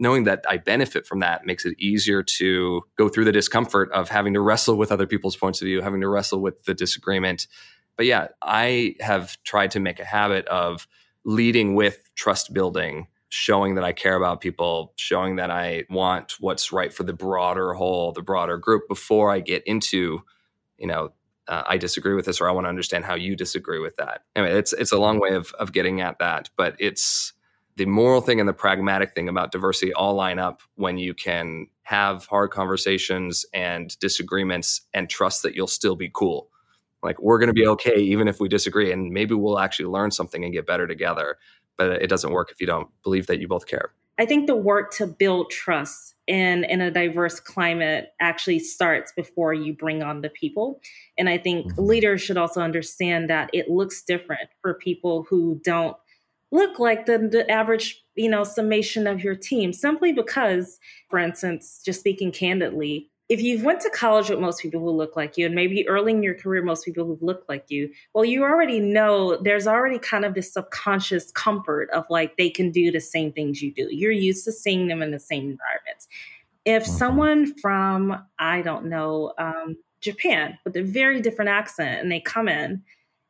Knowing 0.00 0.24
that 0.24 0.44
i 0.48 0.56
benefit 0.56 1.06
from 1.06 1.20
that 1.20 1.46
makes 1.46 1.64
it 1.64 1.74
easier 1.78 2.22
to 2.22 2.82
go 2.96 3.08
through 3.08 3.24
the 3.24 3.32
discomfort 3.32 3.90
of 3.92 4.08
having 4.08 4.34
to 4.34 4.40
wrestle 4.40 4.76
with 4.76 4.92
other 4.92 5.06
people's 5.06 5.36
points 5.36 5.60
of 5.60 5.66
view 5.66 5.80
having 5.80 6.00
to 6.00 6.08
wrestle 6.08 6.40
with 6.40 6.64
the 6.64 6.74
disagreement. 6.74 7.46
But 7.96 8.06
yeah 8.06 8.28
i 8.42 8.94
have 9.00 9.42
tried 9.44 9.70
to 9.72 9.80
make 9.80 9.98
a 9.98 10.04
habit 10.04 10.46
of 10.46 10.86
leading 11.24 11.74
with 11.74 12.10
trust 12.14 12.52
building 12.54 13.06
showing 13.28 13.74
that 13.74 13.84
I 13.84 13.92
care 13.92 14.16
about 14.16 14.40
people, 14.40 14.92
showing 14.96 15.36
that 15.36 15.50
I 15.50 15.84
want 15.90 16.34
what's 16.40 16.72
right 16.72 16.92
for 16.92 17.04
the 17.04 17.12
broader 17.12 17.74
whole, 17.74 18.12
the 18.12 18.22
broader 18.22 18.56
group 18.56 18.88
before 18.88 19.30
I 19.30 19.40
get 19.40 19.62
into, 19.66 20.22
you 20.78 20.86
know, 20.86 21.12
uh, 21.46 21.62
I 21.66 21.78
disagree 21.78 22.14
with 22.14 22.26
this 22.26 22.40
or 22.40 22.48
I 22.48 22.52
want 22.52 22.66
to 22.66 22.68
understand 22.68 23.04
how 23.04 23.14
you 23.14 23.34
disagree 23.34 23.78
with 23.78 23.96
that. 23.96 24.22
Anyway, 24.36 24.56
it's 24.58 24.72
it's 24.74 24.92
a 24.92 24.98
long 24.98 25.18
way 25.18 25.34
of 25.34 25.52
of 25.58 25.72
getting 25.72 26.00
at 26.00 26.18
that, 26.18 26.50
but 26.56 26.76
it's 26.78 27.32
the 27.76 27.86
moral 27.86 28.20
thing 28.20 28.40
and 28.40 28.48
the 28.48 28.54
pragmatic 28.54 29.14
thing 29.14 29.28
about 29.28 29.52
diversity 29.52 29.92
all 29.92 30.14
line 30.14 30.38
up 30.38 30.62
when 30.74 30.98
you 30.98 31.14
can 31.14 31.66
have 31.82 32.26
hard 32.26 32.50
conversations 32.50 33.46
and 33.54 33.98
disagreements 34.00 34.82
and 34.92 35.08
trust 35.08 35.42
that 35.42 35.54
you'll 35.54 35.66
still 35.66 35.96
be 35.96 36.10
cool. 36.12 36.50
Like 37.02 37.20
we're 37.20 37.38
going 37.38 37.48
to 37.48 37.54
be 37.54 37.66
okay 37.68 37.96
even 37.96 38.26
if 38.26 38.40
we 38.40 38.48
disagree 38.48 38.90
and 38.90 39.12
maybe 39.12 39.34
we'll 39.34 39.60
actually 39.60 39.86
learn 39.86 40.10
something 40.10 40.44
and 40.44 40.52
get 40.52 40.66
better 40.66 40.86
together 40.86 41.38
but 41.78 42.02
it 42.02 42.08
doesn't 42.08 42.32
work 42.32 42.50
if 42.50 42.60
you 42.60 42.66
don't 42.66 42.88
believe 43.02 43.26
that 43.28 43.40
you 43.40 43.48
both 43.48 43.66
care. 43.66 43.92
I 44.20 44.26
think 44.26 44.48
the 44.48 44.56
work 44.56 44.92
to 44.94 45.06
build 45.06 45.50
trust 45.50 46.14
in 46.26 46.64
in 46.64 46.80
a 46.80 46.90
diverse 46.90 47.38
climate 47.38 48.10
actually 48.20 48.58
starts 48.58 49.12
before 49.12 49.54
you 49.54 49.72
bring 49.72 50.02
on 50.02 50.20
the 50.20 50.28
people. 50.28 50.80
And 51.16 51.28
I 51.28 51.38
think 51.38 51.72
mm-hmm. 51.72 51.84
leaders 51.84 52.20
should 52.20 52.36
also 52.36 52.60
understand 52.60 53.30
that 53.30 53.48
it 53.52 53.70
looks 53.70 54.02
different 54.02 54.50
for 54.60 54.74
people 54.74 55.24
who 55.30 55.60
don't 55.64 55.96
look 56.50 56.78
like 56.78 57.06
the, 57.06 57.18
the 57.18 57.48
average, 57.50 58.02
you 58.16 58.28
know, 58.28 58.42
summation 58.42 59.06
of 59.06 59.22
your 59.22 59.36
team 59.36 59.72
simply 59.72 60.12
because, 60.12 60.78
for 61.08 61.18
instance, 61.18 61.80
just 61.84 62.00
speaking 62.00 62.32
candidly, 62.32 63.10
if 63.28 63.42
you've 63.42 63.62
went 63.62 63.80
to 63.82 63.90
college 63.90 64.30
with 64.30 64.38
most 64.38 64.62
people 64.62 64.80
who 64.80 64.90
look 64.90 65.14
like 65.14 65.36
you 65.36 65.44
and 65.46 65.54
maybe 65.54 65.86
early 65.86 66.12
in 66.12 66.22
your 66.22 66.34
career 66.34 66.62
most 66.62 66.84
people 66.84 67.04
who 67.04 67.18
look 67.20 67.44
like 67.48 67.64
you 67.68 67.90
well 68.14 68.24
you 68.24 68.42
already 68.42 68.80
know 68.80 69.36
there's 69.42 69.66
already 69.66 69.98
kind 69.98 70.24
of 70.24 70.34
this 70.34 70.52
subconscious 70.52 71.30
comfort 71.32 71.90
of 71.90 72.04
like 72.10 72.36
they 72.36 72.50
can 72.50 72.70
do 72.70 72.90
the 72.90 73.00
same 73.00 73.32
things 73.32 73.62
you 73.62 73.72
do. 73.72 73.88
You're 73.90 74.12
used 74.12 74.44
to 74.44 74.52
seeing 74.52 74.88
them 74.88 75.02
in 75.02 75.10
the 75.10 75.20
same 75.20 75.42
environments. 75.42 76.08
If 76.64 76.84
mm-hmm. 76.84 76.92
someone 76.92 77.54
from 77.58 78.24
i 78.38 78.62
don't 78.62 78.86
know 78.86 79.32
um, 79.38 79.76
japan 80.00 80.58
with 80.64 80.76
a 80.76 80.82
very 80.82 81.20
different 81.20 81.50
accent 81.50 82.00
and 82.00 82.10
they 82.10 82.20
come 82.20 82.48
in 82.48 82.82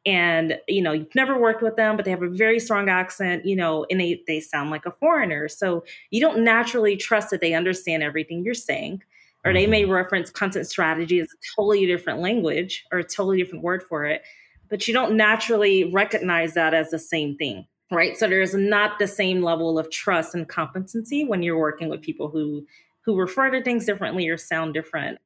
and 0.07 0.59
you 0.69 0.81
know 0.81 0.93
you've 0.93 1.15
never 1.15 1.39
worked 1.39 1.63
with 1.63 1.77
them 1.77 1.97
but 1.97 2.05
they 2.05 2.11
have 2.11 2.23
a 2.23 2.29
very 2.29 2.61
strong 2.61 2.89
accent 2.89 3.45
you 3.45 3.57
know 3.57 3.85
and 3.91 4.01
they, 4.01 4.23
they 4.27 4.41
sound 4.41 4.71
like 4.71 4.87
a 4.87 4.93
foreigner. 4.93 5.49
So 5.49 5.85
you 6.11 6.21
don't 6.21 6.45
naturally 6.45 6.97
trust 6.97 7.31
that 7.31 7.41
they 7.41 7.55
understand 7.55 8.03
everything 8.03 8.45
you're 8.45 8.55
saying 8.55 9.03
or 9.49 9.53
they 9.53 9.67
may 9.67 9.83
mm-hmm. 9.83 9.93
reference 9.93 10.31
content 10.31 10.67
strategy 10.67 11.21
as 11.21 11.29
a 11.29 11.37
totally 11.57 11.87
different 11.87 12.21
language 12.21 12.85
or 12.93 12.99
a 12.99 13.05
totally 13.05 13.39
different 13.39 13.65
word 13.65 13.83
for 13.83 14.05
it 14.05 14.23
but 14.69 14.87
you 14.87 14.93
don't 14.93 15.17
naturally 15.17 15.91
recognize 15.93 16.55
that 16.55 16.75
as 16.75 16.91
the 16.91 16.99
same 16.99 17.37
thing 17.37 17.67
right 17.91 18.17
so 18.17 18.29
there's 18.29 18.55
not 18.55 18.99
the 18.99 19.09
same 19.09 19.43
level 19.43 19.79
of 19.79 19.91
trust 19.91 20.35
and 20.35 20.49
competency 20.49 21.25
when 21.25 21.43
you're 21.43 21.59
working 21.59 21.89
with 21.89 22.03
people 22.03 22.29
who 22.29 22.67
who 23.05 23.17
refer 23.17 23.51
to 23.51 23.63
things 23.63 23.87
differently 23.87 24.29
or 24.29 24.37
sound 24.37 24.75
different 24.75 25.19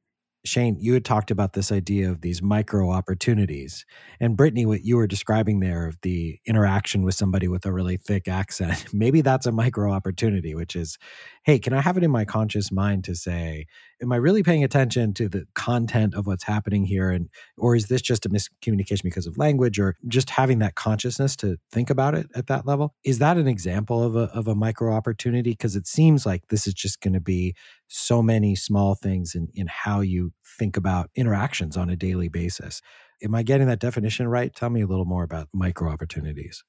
Shane, 0.45 0.75
you 0.77 0.93
had 0.93 1.05
talked 1.05 1.31
about 1.31 1.53
this 1.53 1.71
idea 1.71 2.11
of 2.11 2.19
these 2.19 2.41
micro 2.41 2.91
opportunities. 2.91 3.85
And 4.19 4.35
Brittany, 4.35 4.65
what 4.65 4.83
you 4.83 4.97
were 4.97 5.07
describing 5.07 5.61
there 5.61 5.87
of 5.87 5.97
the 6.01 6.39
interaction 6.45 7.03
with 7.03 7.15
somebody 7.15 7.47
with 7.47 7.65
a 7.65 7.71
really 7.71 7.95
thick 7.95 8.27
accent, 8.27 8.87
maybe 8.93 9.21
that's 9.21 9.45
a 9.45 9.53
micro 9.53 9.91
opportunity, 9.91 10.53
which 10.53 10.75
is, 10.75 10.97
hey, 11.43 11.59
can 11.59 11.71
I 11.71 11.79
have 11.79 11.95
it 11.95 12.03
in 12.03 12.11
my 12.11 12.25
conscious 12.25 12.73
mind 12.73 13.05
to 13.05 13.15
say, 13.15 13.67
am 14.01 14.11
I 14.11 14.17
really 14.17 14.43
paying 14.43 14.65
attention 14.65 15.13
to 15.13 15.29
the 15.29 15.45
content 15.55 16.13
of 16.13 16.27
what's 16.27 16.43
happening 16.43 16.83
here? 16.83 17.09
And 17.09 17.29
or 17.57 17.75
is 17.75 17.87
this 17.87 18.01
just 18.01 18.25
a 18.25 18.29
miscommunication 18.29 19.03
because 19.03 19.27
of 19.27 19.37
language 19.37 19.79
or 19.79 19.95
just 20.09 20.29
having 20.29 20.59
that 20.59 20.75
consciousness 20.75 21.37
to 21.37 21.57
think 21.71 21.89
about 21.89 22.15
it 22.15 22.27
at 22.35 22.47
that 22.47 22.67
level? 22.67 22.93
Is 23.05 23.19
that 23.19 23.37
an 23.37 23.47
example 23.47 24.03
of 24.03 24.15
a 24.17 24.23
of 24.33 24.47
a 24.47 24.55
micro 24.55 24.93
opportunity? 24.93 25.51
Because 25.51 25.77
it 25.77 25.87
seems 25.87 26.25
like 26.25 26.49
this 26.49 26.67
is 26.67 26.73
just 26.73 26.99
going 26.99 27.13
to 27.13 27.21
be 27.21 27.55
so 27.95 28.23
many 28.23 28.55
small 28.55 28.95
things 28.95 29.35
in, 29.35 29.49
in 29.53 29.67
how 29.67 30.01
you 30.01 30.33
think 30.57 30.77
about 30.77 31.11
interactions 31.15 31.77
on 31.77 31.91
a 31.91 31.95
daily 31.95 32.27
basis. 32.27 32.81
Am 33.21 33.35
I 33.35 33.43
getting 33.43 33.67
that 33.67 33.79
definition 33.79 34.27
right? 34.27 34.53
Tell 34.53 34.71
me 34.71 34.81
a 34.81 34.87
little 34.87 35.05
more 35.05 35.23
about 35.23 35.47
micro 35.53 35.91
opportunities. 35.91 36.63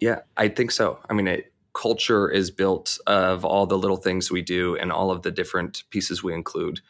Yeah, 0.00 0.20
I 0.36 0.48
think 0.48 0.72
so. 0.72 0.98
I 1.08 1.12
mean, 1.12 1.28
it, 1.28 1.52
culture 1.72 2.28
is 2.28 2.50
built 2.50 2.98
of 3.06 3.44
all 3.44 3.66
the 3.66 3.78
little 3.78 3.96
things 3.96 4.28
we 4.28 4.42
do 4.42 4.76
and 4.76 4.90
all 4.90 5.12
of 5.12 5.22
the 5.22 5.30
different 5.30 5.84
pieces 5.90 6.24
we 6.24 6.34
include. 6.34 6.80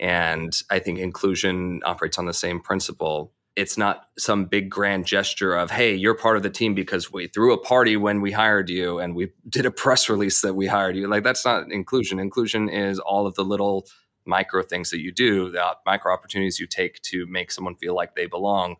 And 0.00 0.58
I 0.70 0.78
think 0.78 0.98
inclusion 0.98 1.82
operates 1.84 2.18
on 2.18 2.24
the 2.24 2.32
same 2.32 2.60
principle. 2.60 3.30
It's 3.56 3.78
not 3.78 4.08
some 4.18 4.44
big 4.44 4.70
grand 4.70 5.06
gesture 5.06 5.54
of, 5.54 5.70
hey, 5.70 5.94
you're 5.94 6.14
part 6.14 6.36
of 6.36 6.42
the 6.42 6.50
team 6.50 6.74
because 6.74 7.10
we 7.10 7.26
threw 7.26 7.52
a 7.52 7.58
party 7.58 7.96
when 7.96 8.20
we 8.20 8.30
hired 8.32 8.68
you 8.68 8.98
and 8.98 9.16
we 9.16 9.32
did 9.48 9.66
a 9.66 9.70
press 9.70 10.08
release 10.08 10.42
that 10.42 10.54
we 10.54 10.66
hired 10.66 10.96
you. 10.96 11.08
Like, 11.08 11.24
that's 11.24 11.44
not 11.44 11.72
inclusion. 11.72 12.18
Inclusion 12.20 12.68
is 12.68 12.98
all 12.98 13.26
of 13.26 13.34
the 13.34 13.44
little 13.44 13.86
micro 14.26 14.62
things 14.62 14.90
that 14.90 15.00
you 15.00 15.12
do, 15.12 15.50
the 15.50 15.76
micro 15.86 16.12
opportunities 16.12 16.60
you 16.60 16.66
take 16.66 17.00
to 17.00 17.26
make 17.26 17.50
someone 17.50 17.76
feel 17.76 17.94
like 17.94 18.14
they 18.14 18.26
belong 18.26 18.76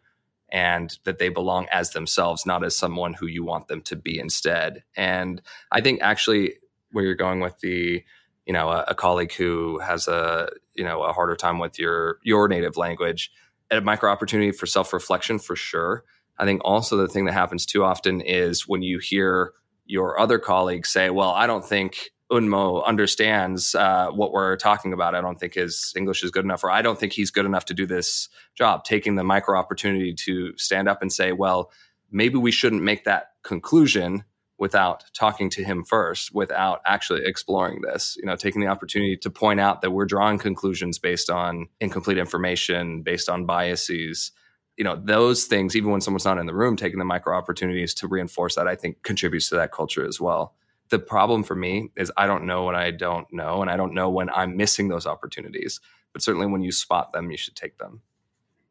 and 0.50 0.98
that 1.04 1.18
they 1.18 1.28
belong 1.28 1.66
as 1.72 1.90
themselves, 1.90 2.46
not 2.46 2.64
as 2.64 2.76
someone 2.76 3.14
who 3.14 3.26
you 3.26 3.44
want 3.44 3.68
them 3.68 3.80
to 3.82 3.96
be 3.96 4.18
instead. 4.18 4.84
And 4.96 5.42
I 5.72 5.80
think 5.80 6.00
actually 6.02 6.54
where 6.92 7.04
you're 7.04 7.14
going 7.14 7.40
with 7.40 7.58
the, 7.60 8.02
you 8.46 8.52
know, 8.52 8.68
a, 8.68 8.84
a 8.88 8.94
colleague 8.94 9.32
who 9.32 9.78
has 9.80 10.06
a, 10.06 10.48
you 10.74 10.84
know, 10.84 11.02
a 11.02 11.12
harder 11.12 11.36
time 11.36 11.58
with 11.58 11.78
your 11.78 12.18
your 12.22 12.48
native 12.48 12.76
language, 12.76 13.30
a 13.70 13.80
micro 13.80 14.10
opportunity 14.10 14.52
for 14.52 14.66
self 14.66 14.92
reflection 14.92 15.38
for 15.38 15.56
sure. 15.56 16.04
I 16.38 16.44
think 16.44 16.60
also 16.64 16.96
the 16.96 17.08
thing 17.08 17.24
that 17.26 17.32
happens 17.32 17.64
too 17.64 17.84
often 17.84 18.20
is 18.20 18.68
when 18.68 18.82
you 18.82 18.98
hear 18.98 19.52
your 19.86 20.18
other 20.18 20.38
colleagues 20.38 20.90
say, 20.90 21.10
"Well, 21.10 21.30
I 21.30 21.46
don't 21.46 21.64
think 21.64 22.10
Unmo 22.30 22.84
understands 22.84 23.74
uh, 23.74 24.08
what 24.10 24.32
we're 24.32 24.56
talking 24.56 24.92
about. 24.92 25.14
I 25.14 25.20
don't 25.20 25.38
think 25.38 25.54
his 25.54 25.92
English 25.96 26.24
is 26.24 26.30
good 26.30 26.44
enough, 26.44 26.64
or 26.64 26.70
I 26.70 26.82
don't 26.82 26.98
think 26.98 27.12
he's 27.12 27.30
good 27.30 27.46
enough 27.46 27.66
to 27.66 27.74
do 27.74 27.86
this 27.86 28.28
job. 28.56 28.84
Taking 28.84 29.14
the 29.14 29.24
micro 29.24 29.58
opportunity 29.58 30.12
to 30.14 30.56
stand 30.56 30.88
up 30.88 31.02
and 31.02 31.12
say, 31.12 31.32
well, 31.32 31.70
maybe 32.10 32.36
we 32.36 32.50
shouldn't 32.50 32.82
make 32.82 33.04
that 33.04 33.30
conclusion 33.44 34.24
without 34.58 35.04
talking 35.12 35.50
to 35.50 35.62
him 35.62 35.84
first, 35.84 36.34
without 36.34 36.80
actually 36.86 37.22
exploring 37.24 37.82
this. 37.82 38.16
You 38.18 38.26
know, 38.26 38.36
taking 38.36 38.60
the 38.60 38.68
opportunity 38.68 39.16
to 39.18 39.30
point 39.30 39.60
out 39.60 39.82
that 39.82 39.90
we're 39.90 40.06
drawing 40.06 40.38
conclusions 40.38 40.98
based 40.98 41.30
on 41.30 41.68
incomplete 41.80 42.18
information, 42.18 43.02
based 43.02 43.28
on 43.28 43.46
biases. 43.46 44.32
You 44.76 44.84
know, 44.84 45.00
those 45.02 45.44
things, 45.44 45.74
even 45.74 45.90
when 45.90 46.00
someone's 46.00 46.24
not 46.24 46.38
in 46.38 46.46
the 46.46 46.54
room, 46.54 46.76
taking 46.76 46.98
the 46.98 47.04
micro 47.04 47.36
opportunities 47.36 47.94
to 47.94 48.08
reinforce 48.08 48.56
that, 48.56 48.68
I 48.68 48.76
think 48.76 49.02
contributes 49.02 49.48
to 49.48 49.56
that 49.56 49.72
culture 49.72 50.06
as 50.06 50.20
well 50.20 50.54
the 50.88 50.98
problem 50.98 51.42
for 51.42 51.54
me 51.54 51.90
is 51.96 52.12
I 52.16 52.26
don't 52.26 52.46
know 52.46 52.64
what 52.64 52.74
I 52.74 52.90
don't 52.90 53.30
know, 53.32 53.60
and 53.62 53.70
I 53.70 53.76
don't 53.76 53.94
know 53.94 54.10
when 54.10 54.30
I'm 54.30 54.56
missing 54.56 54.88
those 54.88 55.06
opportunities. 55.06 55.80
But 56.12 56.22
certainly, 56.22 56.46
when 56.46 56.62
you 56.62 56.72
spot 56.72 57.12
them, 57.12 57.30
you 57.30 57.36
should 57.36 57.56
take 57.56 57.78
them. 57.78 58.00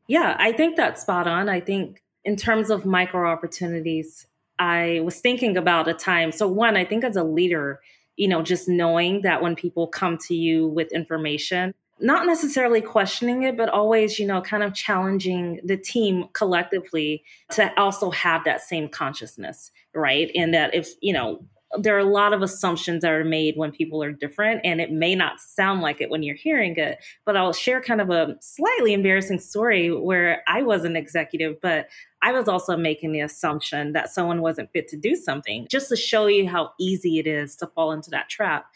Yeah, 0.07 0.35
I 0.39 0.51
think 0.51 0.77
that's 0.77 1.01
spot 1.01 1.27
on. 1.27 1.49
I 1.49 1.59
think 1.59 2.01
in 2.23 2.35
terms 2.35 2.69
of 2.69 2.85
micro 2.85 3.29
opportunities, 3.29 4.27
I 4.59 5.01
was 5.03 5.19
thinking 5.19 5.57
about 5.57 5.87
a 5.87 5.93
time. 5.93 6.31
So, 6.31 6.47
one, 6.47 6.77
I 6.77 6.85
think 6.85 7.03
as 7.03 7.15
a 7.15 7.23
leader, 7.23 7.81
you 8.15 8.27
know, 8.27 8.41
just 8.41 8.67
knowing 8.67 9.21
that 9.21 9.41
when 9.41 9.55
people 9.55 9.87
come 9.87 10.17
to 10.27 10.35
you 10.35 10.67
with 10.67 10.91
information, 10.91 11.73
not 11.99 12.25
necessarily 12.25 12.81
questioning 12.81 13.43
it, 13.43 13.55
but 13.55 13.69
always, 13.69 14.19
you 14.19 14.27
know, 14.27 14.41
kind 14.41 14.63
of 14.63 14.73
challenging 14.73 15.59
the 15.63 15.77
team 15.77 16.25
collectively 16.33 17.23
to 17.51 17.71
also 17.79 18.11
have 18.11 18.43
that 18.43 18.61
same 18.61 18.89
consciousness, 18.89 19.71
right? 19.93 20.29
And 20.35 20.53
that 20.53 20.75
if, 20.75 20.89
you 21.01 21.13
know, 21.13 21.45
there 21.77 21.95
are 21.95 21.99
a 21.99 22.03
lot 22.03 22.33
of 22.33 22.41
assumptions 22.41 23.01
that 23.01 23.11
are 23.11 23.23
made 23.23 23.57
when 23.57 23.71
people 23.71 24.01
are 24.03 24.11
different 24.11 24.61
and 24.63 24.79
it 24.79 24.91
may 24.91 25.15
not 25.15 25.39
sound 25.39 25.81
like 25.81 26.01
it 26.01 26.09
when 26.09 26.23
you're 26.23 26.35
hearing 26.35 26.75
it 26.75 27.03
but 27.25 27.35
i'll 27.35 27.53
share 27.53 27.81
kind 27.81 28.01
of 28.01 28.09
a 28.09 28.35
slightly 28.41 28.93
embarrassing 28.93 29.39
story 29.39 29.91
where 29.91 30.43
i 30.47 30.61
was 30.61 30.83
an 30.83 30.95
executive 30.95 31.59
but 31.61 31.87
i 32.21 32.31
was 32.31 32.47
also 32.47 32.75
making 32.77 33.11
the 33.11 33.21
assumption 33.21 33.93
that 33.93 34.09
someone 34.09 34.41
wasn't 34.41 34.71
fit 34.71 34.87
to 34.87 34.97
do 34.97 35.15
something 35.15 35.67
just 35.69 35.89
to 35.89 35.95
show 35.95 36.27
you 36.27 36.47
how 36.47 36.71
easy 36.79 37.19
it 37.19 37.27
is 37.27 37.55
to 37.55 37.67
fall 37.67 37.91
into 37.91 38.09
that 38.09 38.29
trap 38.29 38.67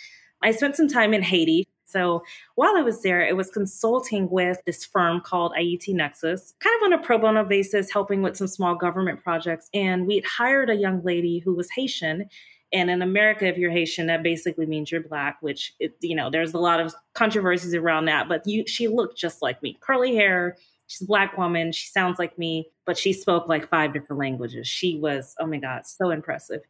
i 0.42 0.52
spent 0.52 0.76
some 0.76 0.88
time 0.88 1.14
in 1.14 1.22
haiti 1.22 1.68
so 1.90 2.24
while 2.54 2.78
I 2.78 2.84
was 2.84 3.02
there, 3.02 3.26
it 3.26 3.36
was 3.36 3.50
consulting 3.50 4.30
with 4.30 4.62
this 4.66 4.86
firm 4.86 5.22
called 5.22 5.54
IET 5.60 5.88
Nexus, 5.88 6.54
kind 6.60 6.76
of 6.80 6.86
on 6.86 6.94
a 6.94 7.02
pro 7.02 7.18
bono 7.18 7.44
basis, 7.44 7.92
helping 7.92 8.22
with 8.22 8.38
some 8.38 8.48
small 8.48 8.76
government 8.76 9.24
projects. 9.24 9.70
And 9.74 10.06
we'd 10.06 10.24
hired 10.24 10.70
a 10.70 10.76
young 10.76 11.02
lady 11.04 11.40
who 11.40 11.56
was 11.56 11.72
Haitian 11.72 12.30
and 12.72 12.90
in 12.90 13.02
America, 13.02 13.48
if 13.48 13.58
you're 13.58 13.72
Haitian, 13.72 14.08
that 14.08 14.22
basically 14.22 14.66
means 14.66 14.92
you're 14.92 15.02
black, 15.02 15.38
which 15.42 15.74
it, 15.80 15.96
you 16.02 16.16
know 16.16 16.30
there's 16.30 16.54
a 16.54 16.60
lot 16.60 16.80
of 16.80 16.94
controversies 17.14 17.74
around 17.74 18.06
that. 18.06 18.30
But 18.30 18.46
you, 18.46 18.66
she 18.68 18.88
looked 18.88 19.18
just 19.18 19.42
like 19.42 19.62
me, 19.64 19.78
curly 19.82 20.16
hair. 20.16 20.58
She's 20.88 21.02
a 21.02 21.06
black 21.06 21.38
woman. 21.38 21.72
She 21.72 21.88
sounds 21.88 22.18
like 22.18 22.38
me, 22.38 22.68
but 22.86 22.98
she 22.98 23.14
spoke 23.14 23.48
like 23.48 23.70
five 23.70 23.94
different 23.94 24.20
languages. 24.20 24.68
She 24.68 24.98
was, 24.98 25.36
oh 25.40 25.46
my 25.46 25.58
god, 25.58 25.86
so 25.86 26.10
impressive. 26.10 26.62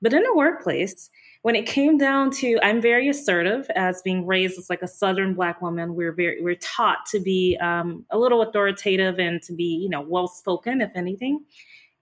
But 0.00 0.12
in 0.12 0.22
the 0.22 0.34
workplace, 0.34 1.10
when 1.42 1.56
it 1.56 1.66
came 1.66 1.98
down 1.98 2.30
to, 2.32 2.58
I'm 2.62 2.80
very 2.80 3.08
assertive 3.08 3.68
as 3.74 4.02
being 4.02 4.26
raised 4.26 4.58
as 4.58 4.70
like 4.70 4.82
a 4.82 4.88
Southern 4.88 5.34
black 5.34 5.60
woman. 5.60 5.94
We're 5.94 6.12
very, 6.12 6.42
we're 6.42 6.56
taught 6.56 7.06
to 7.12 7.20
be 7.20 7.56
um, 7.60 8.04
a 8.10 8.18
little 8.18 8.42
authoritative 8.42 9.18
and 9.18 9.42
to 9.42 9.52
be, 9.52 9.64
you 9.64 9.88
know, 9.88 10.02
well 10.02 10.28
spoken, 10.28 10.80
if 10.80 10.90
anything. 10.94 11.44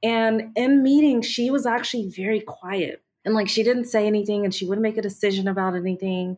And 0.02 0.50
in 0.56 0.82
meetings, 0.82 1.26
she 1.26 1.50
was 1.50 1.64
actually 1.64 2.08
very 2.08 2.40
quiet 2.40 3.02
and 3.24 3.34
like 3.34 3.48
she 3.48 3.62
didn't 3.62 3.86
say 3.86 4.06
anything 4.06 4.44
and 4.44 4.54
she 4.54 4.66
wouldn't 4.66 4.82
make 4.82 4.98
a 4.98 5.02
decision 5.02 5.48
about 5.48 5.74
anything. 5.74 6.36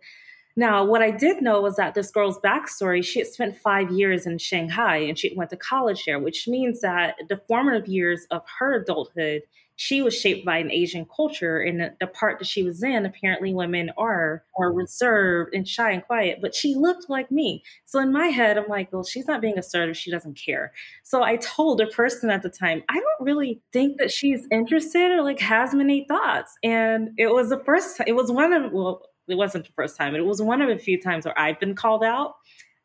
Now, 0.56 0.84
what 0.84 1.02
I 1.02 1.10
did 1.10 1.42
know 1.42 1.60
was 1.60 1.76
that 1.76 1.94
this 1.94 2.10
girl's 2.12 2.38
backstory, 2.38 3.04
she 3.04 3.18
had 3.18 3.28
spent 3.28 3.56
five 3.56 3.90
years 3.90 4.24
in 4.24 4.38
Shanghai 4.38 4.98
and 4.98 5.18
she 5.18 5.34
went 5.34 5.50
to 5.50 5.56
college 5.56 6.04
there, 6.04 6.20
which 6.20 6.46
means 6.46 6.80
that 6.80 7.16
the 7.28 7.40
formative 7.48 7.88
years 7.88 8.26
of 8.30 8.42
her 8.58 8.74
adulthood, 8.74 9.42
she 9.76 10.02
was 10.02 10.18
shaped 10.18 10.46
by 10.46 10.58
an 10.58 10.70
Asian 10.70 11.06
culture. 11.14 11.60
And 11.60 11.90
the 12.00 12.06
part 12.06 12.38
that 12.38 12.46
she 12.46 12.62
was 12.62 12.82
in, 12.82 13.06
apparently 13.06 13.52
women 13.52 13.90
are 13.96 14.44
more 14.56 14.72
reserved 14.72 15.54
and 15.54 15.66
shy 15.66 15.90
and 15.90 16.04
quiet, 16.04 16.38
but 16.40 16.54
she 16.54 16.74
looked 16.74 17.10
like 17.10 17.30
me. 17.30 17.62
So 17.84 17.98
in 17.98 18.12
my 18.12 18.26
head, 18.26 18.56
I'm 18.56 18.68
like, 18.68 18.92
well, 18.92 19.04
she's 19.04 19.26
not 19.26 19.40
being 19.40 19.58
assertive. 19.58 19.96
She 19.96 20.10
doesn't 20.10 20.38
care. 20.38 20.72
So 21.02 21.22
I 21.22 21.36
told 21.36 21.80
a 21.80 21.86
person 21.86 22.30
at 22.30 22.42
the 22.42 22.50
time, 22.50 22.82
I 22.88 22.94
don't 22.94 23.26
really 23.26 23.62
think 23.72 23.98
that 23.98 24.10
she's 24.10 24.46
interested 24.50 25.10
or 25.10 25.22
like 25.22 25.40
has 25.40 25.74
many 25.74 26.06
thoughts. 26.08 26.56
And 26.62 27.10
it 27.16 27.32
was 27.32 27.50
the 27.50 27.62
first, 27.64 28.00
it 28.06 28.14
was 28.14 28.30
one 28.30 28.52
of, 28.52 28.72
well, 28.72 29.02
it 29.26 29.36
wasn't 29.36 29.66
the 29.66 29.72
first 29.72 29.96
time, 29.96 30.14
it 30.14 30.24
was 30.24 30.40
one 30.42 30.60
of 30.60 30.68
a 30.68 30.78
few 30.78 31.00
times 31.00 31.24
where 31.24 31.38
I've 31.38 31.58
been 31.58 31.74
called 31.74 32.04
out 32.04 32.34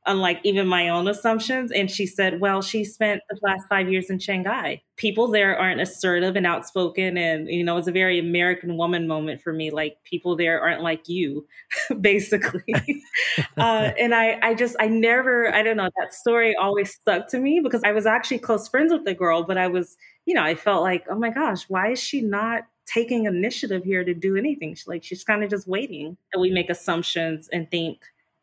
unlike 0.06 0.40
even 0.44 0.68
my 0.68 0.90
own 0.90 1.08
assumptions. 1.08 1.72
And 1.72 1.92
she 1.92 2.06
said, 2.06 2.40
well, 2.40 2.62
she 2.62 2.84
spent 2.84 3.22
the 3.30 3.38
last 3.44 3.68
five 3.68 3.92
years 3.92 4.10
in 4.10 4.20
Shanghai. 4.20 4.82
People 4.96 5.28
there 5.28 5.58
aren't 5.58 5.82
assertive 5.82 6.36
and 6.36 6.48
outspoken. 6.48 7.18
And, 7.18 7.48
you 7.48 7.64
know, 7.64 7.78
it's 7.78 7.88
a 7.88 7.92
very 7.92 8.18
American 8.18 8.78
woman 8.78 9.08
moment 9.08 9.42
for 9.42 9.54
me. 9.54 9.72
Like 9.72 9.98
people 10.04 10.36
there 10.36 10.62
aren't 10.62 10.82
like 10.82 11.08
you, 11.08 11.46
basically. 12.02 12.64
uh, 13.58 13.92
and 14.00 14.16
I, 14.16 14.40
I 14.42 14.54
just, 14.54 14.76
I 14.80 14.88
never, 14.88 15.54
I 15.54 15.64
don't 15.64 15.78
know, 15.78 15.90
that 16.00 16.14
story 16.14 16.56
always 16.56 16.94
stuck 16.94 17.28
to 17.30 17.40
me 17.40 17.60
because 17.62 17.84
I 17.84 17.92
was 17.92 18.06
actually 18.06 18.40
close 18.40 18.68
friends 18.68 18.92
with 18.92 19.06
the 19.06 19.14
girl, 19.14 19.44
but 19.44 19.58
I 19.58 19.68
was, 19.68 19.98
you 20.26 20.34
know, 20.34 20.44
I 20.44 20.56
felt 20.56 20.82
like, 20.82 21.06
oh 21.10 21.20
my 21.20 21.30
gosh, 21.30 21.66
why 21.68 21.92
is 21.92 22.00
she 22.00 22.22
not 22.22 22.64
taking 22.86 23.26
initiative 23.26 23.84
here 23.84 24.04
to 24.04 24.14
do 24.14 24.36
anything? 24.36 24.76
She, 24.76 24.86
like 24.88 25.04
she's 25.04 25.24
kind 25.24 25.44
of 25.44 25.50
just 25.50 25.68
waiting. 25.68 26.18
And 26.34 26.42
we 26.42 26.52
make 26.52 26.70
assumptions 26.70 27.50
and 27.52 27.70
think, 27.70 28.00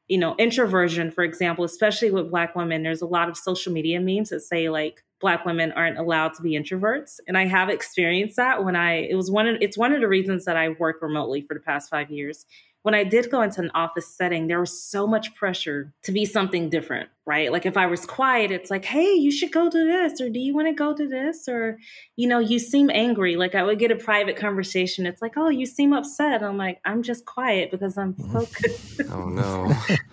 you 0.09 0.19
know, 0.19 0.37
introversion, 0.39 1.11
for 1.11 1.25
example, 1.25 1.65
especially 1.65 2.11
with 2.11 2.31
Black 2.31 2.55
women, 2.55 2.83
there's 2.83 3.03
a 3.03 3.07
lot 3.07 3.29
of 3.29 3.37
social 3.37 3.73
media 3.73 4.01
memes 4.01 4.31
that 4.31 4.41
say 4.41 4.69
like 4.69 5.03
Black 5.21 5.45
women 5.45 5.73
aren't 5.73 5.99
allowed 5.99 6.35
to 6.35 6.43
be 6.43 6.53
introverts, 6.53 7.19
and 7.27 7.37
I 7.37 7.47
have 7.47 7.69
experienced 7.69 8.37
that 8.37 8.65
when 8.65 8.77
I 8.77 9.07
it 9.09 9.15
was 9.15 9.31
one 9.31 9.49
of 9.49 9.57
it's 9.61 9.79
one 9.79 9.93
of 9.93 10.01
the 10.01 10.09
reasons 10.09 10.45
that 10.45 10.57
I 10.57 10.71
work 10.71 11.03
remotely 11.03 11.43
for 11.43 11.55
the 11.55 11.61
past 11.61 11.91
five 11.91 12.11
years. 12.11 12.47
When 12.87 12.95
I 12.95 13.03
did 13.03 13.33
go 13.33 13.43
into 13.43 13.61
an 13.61 13.73
office 13.75 14.07
setting, 14.07 14.47
there 14.47 14.61
was 14.61 14.81
so 14.81 15.09
much 15.09 15.35
pressure 15.35 15.93
to 16.05 16.13
be 16.13 16.25
something 16.25 16.71
different, 16.71 17.09
right? 17.27 17.51
Like 17.51 17.67
if 17.67 17.77
I 17.77 17.87
was 17.87 18.07
quiet, 18.07 18.53
it's 18.53 18.71
like, 18.71 18.85
hey, 18.85 19.13
you 19.13 19.33
should 19.33 19.51
go 19.51 19.69
to 19.69 19.85
this, 19.85 20.21
or 20.21 20.31
do 20.31 20.39
you 20.39 20.55
want 20.55 20.69
to 20.69 20.73
go 20.73 20.95
to 20.95 21.09
this? 21.09 21.49
Or, 21.49 21.79
you 22.15 22.29
know, 22.29 22.39
you 22.39 22.61
seem 22.61 22.89
angry. 22.91 23.35
Like 23.35 23.57
I 23.57 23.65
would 23.65 23.81
get 23.81 23.91
a 23.91 23.97
private 23.97 24.37
conversation. 24.37 25.05
It's 25.05 25.21
like, 25.21 25.33
oh, 25.37 25.49
you 25.49 25.67
seem 25.67 25.93
upset. 25.93 26.45
I'm 26.45 26.59
like, 26.59 26.79
I'm 26.85 27.03
just 27.03 27.25
quiet 27.25 27.73
because 27.73 27.99
I'm 27.99 28.15
focused. 28.15 29.01
oh, 29.11 29.31
no. 29.31 29.75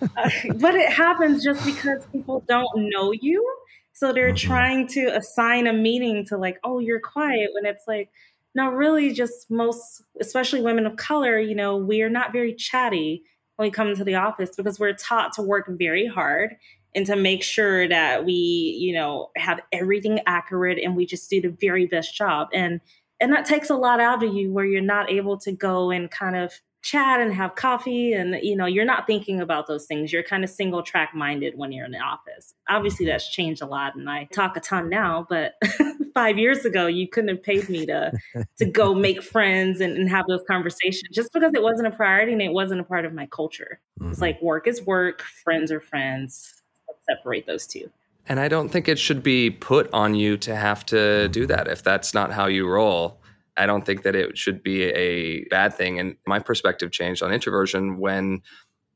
but 0.56 0.74
it 0.74 0.90
happens 0.92 1.44
just 1.44 1.64
because 1.64 2.04
people 2.06 2.44
don't 2.48 2.90
know 2.90 3.12
you. 3.12 3.56
So 3.92 4.12
they're 4.12 4.30
mm-hmm. 4.30 4.48
trying 4.48 4.88
to 4.88 5.16
assign 5.16 5.68
a 5.68 5.72
meaning 5.72 6.26
to 6.26 6.36
like, 6.36 6.58
oh, 6.64 6.80
you're 6.80 6.98
quiet 6.98 7.50
when 7.54 7.66
it's 7.66 7.84
like, 7.86 8.10
no, 8.54 8.70
really, 8.70 9.12
just 9.12 9.50
most, 9.50 10.02
especially 10.20 10.62
women 10.62 10.86
of 10.86 10.96
color, 10.96 11.38
you 11.38 11.54
know, 11.54 11.76
we 11.76 12.02
are 12.02 12.10
not 12.10 12.32
very 12.32 12.54
chatty 12.54 13.24
when 13.56 13.66
we 13.66 13.70
come 13.70 13.88
into 13.88 14.04
the 14.04 14.14
office 14.14 14.50
because 14.56 14.78
we're 14.78 14.92
taught 14.92 15.32
to 15.34 15.42
work 15.42 15.66
very 15.68 16.06
hard 16.06 16.56
and 16.94 17.06
to 17.06 17.16
make 17.16 17.42
sure 17.42 17.88
that 17.88 18.24
we, 18.24 18.32
you 18.32 18.94
know, 18.94 19.30
have 19.36 19.60
everything 19.72 20.20
accurate 20.26 20.78
and 20.82 20.94
we 20.94 21.04
just 21.04 21.28
do 21.28 21.40
the 21.40 21.56
very 21.60 21.86
best 21.86 22.14
job. 22.14 22.48
And 22.52 22.80
and 23.20 23.32
that 23.32 23.46
takes 23.46 23.70
a 23.70 23.76
lot 23.76 24.00
out 24.00 24.22
of 24.22 24.34
you 24.34 24.52
where 24.52 24.64
you're 24.64 24.82
not 24.82 25.10
able 25.10 25.38
to 25.38 25.52
go 25.52 25.90
and 25.90 26.10
kind 26.10 26.36
of 26.36 26.60
chat 26.84 27.18
and 27.18 27.32
have 27.32 27.54
coffee 27.54 28.12
and 28.12 28.36
you 28.42 28.54
know 28.54 28.66
you're 28.66 28.84
not 28.84 29.06
thinking 29.06 29.40
about 29.40 29.66
those 29.66 29.86
things. 29.86 30.12
You're 30.12 30.22
kind 30.22 30.44
of 30.44 30.50
single 30.50 30.82
track 30.82 31.14
minded 31.14 31.54
when 31.56 31.72
you're 31.72 31.86
in 31.86 31.92
the 31.92 31.98
office. 31.98 32.54
Obviously 32.68 33.06
that's 33.06 33.28
changed 33.28 33.62
a 33.62 33.66
lot 33.66 33.96
and 33.96 34.08
i 34.08 34.24
talk 34.32 34.56
a 34.56 34.60
ton 34.60 34.88
now 34.88 35.26
but 35.28 35.54
five 36.14 36.38
years 36.38 36.64
ago 36.64 36.86
you 36.86 37.08
couldn't 37.08 37.28
have 37.28 37.42
paid 37.42 37.68
me 37.68 37.86
to 37.86 38.12
to 38.58 38.64
go 38.66 38.94
make 38.94 39.22
friends 39.22 39.80
and, 39.80 39.96
and, 39.96 40.08
have 40.10 40.26
those 40.28 40.42
conversations 40.46 41.08
just 41.12 41.32
because 41.32 41.52
it 41.54 41.62
wasn't 41.62 41.86
a 41.86 41.90
priority 41.90 42.32
and 42.32 42.42
it 42.42 42.52
wasn't 42.52 42.80
a 42.80 42.84
part 42.84 43.04
of 43.04 43.12
my 43.12 43.26
culture. 43.26 43.80
Mm-hmm. 44.00 44.12
it's 44.12 44.20
like 44.20 44.40
work 44.42 44.68
is 44.68 44.82
work 44.82 45.22
friends 45.22 45.72
are 45.72 45.80
friends. 45.80 46.62
Let's 46.86 47.00
separate 47.08 47.46
those 47.46 47.66
two. 47.66 47.90
And 48.28 48.38
i 48.38 48.48
don't 48.48 48.68
think 48.68 48.88
it 48.88 48.98
should 48.98 49.22
be 49.22 49.50
put 49.50 49.92
on 49.92 50.14
you 50.14 50.36
to 50.38 50.54
have 50.54 50.84
to 50.86 51.28
do 51.28 51.46
that 51.46 51.66
if 51.68 51.82
that's 51.82 52.14
not 52.14 52.32
how 52.32 52.46
you 52.46 52.68
roll 52.68 53.18
I 53.56 53.66
don't 53.66 53.86
think 53.86 54.02
that 54.02 54.14
it 54.14 54.36
should 54.36 54.62
be 54.62 54.84
a 54.84 55.44
bad 55.44 55.74
thing. 55.74 55.98
And 55.98 56.16
my 56.26 56.38
perspective 56.38 56.90
changed 56.90 57.22
on 57.22 57.32
introversion 57.32 57.98
when, 57.98 58.42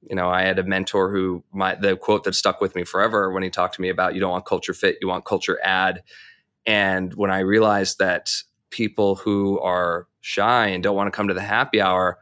you 0.08 0.16
know, 0.16 0.28
I 0.28 0.42
had 0.42 0.58
a 0.58 0.64
mentor 0.64 1.10
who 1.10 1.44
my 1.52 1.74
the 1.74 1.96
quote 1.96 2.24
that 2.24 2.34
stuck 2.34 2.60
with 2.60 2.74
me 2.74 2.84
forever 2.84 3.30
when 3.32 3.42
he 3.42 3.50
talked 3.50 3.74
to 3.76 3.82
me 3.82 3.88
about 3.88 4.14
you 4.14 4.20
don't 4.20 4.32
want 4.32 4.46
culture 4.46 4.74
fit, 4.74 4.98
you 5.00 5.08
want 5.08 5.24
culture 5.24 5.58
add. 5.62 6.02
And 6.66 7.14
when 7.14 7.30
I 7.30 7.40
realized 7.40 7.98
that 7.98 8.32
people 8.70 9.14
who 9.14 9.58
are 9.60 10.06
shy 10.20 10.66
and 10.66 10.82
don't 10.82 10.96
want 10.96 11.06
to 11.06 11.16
come 11.16 11.28
to 11.28 11.34
the 11.34 11.40
happy 11.40 11.80
hour 11.80 12.18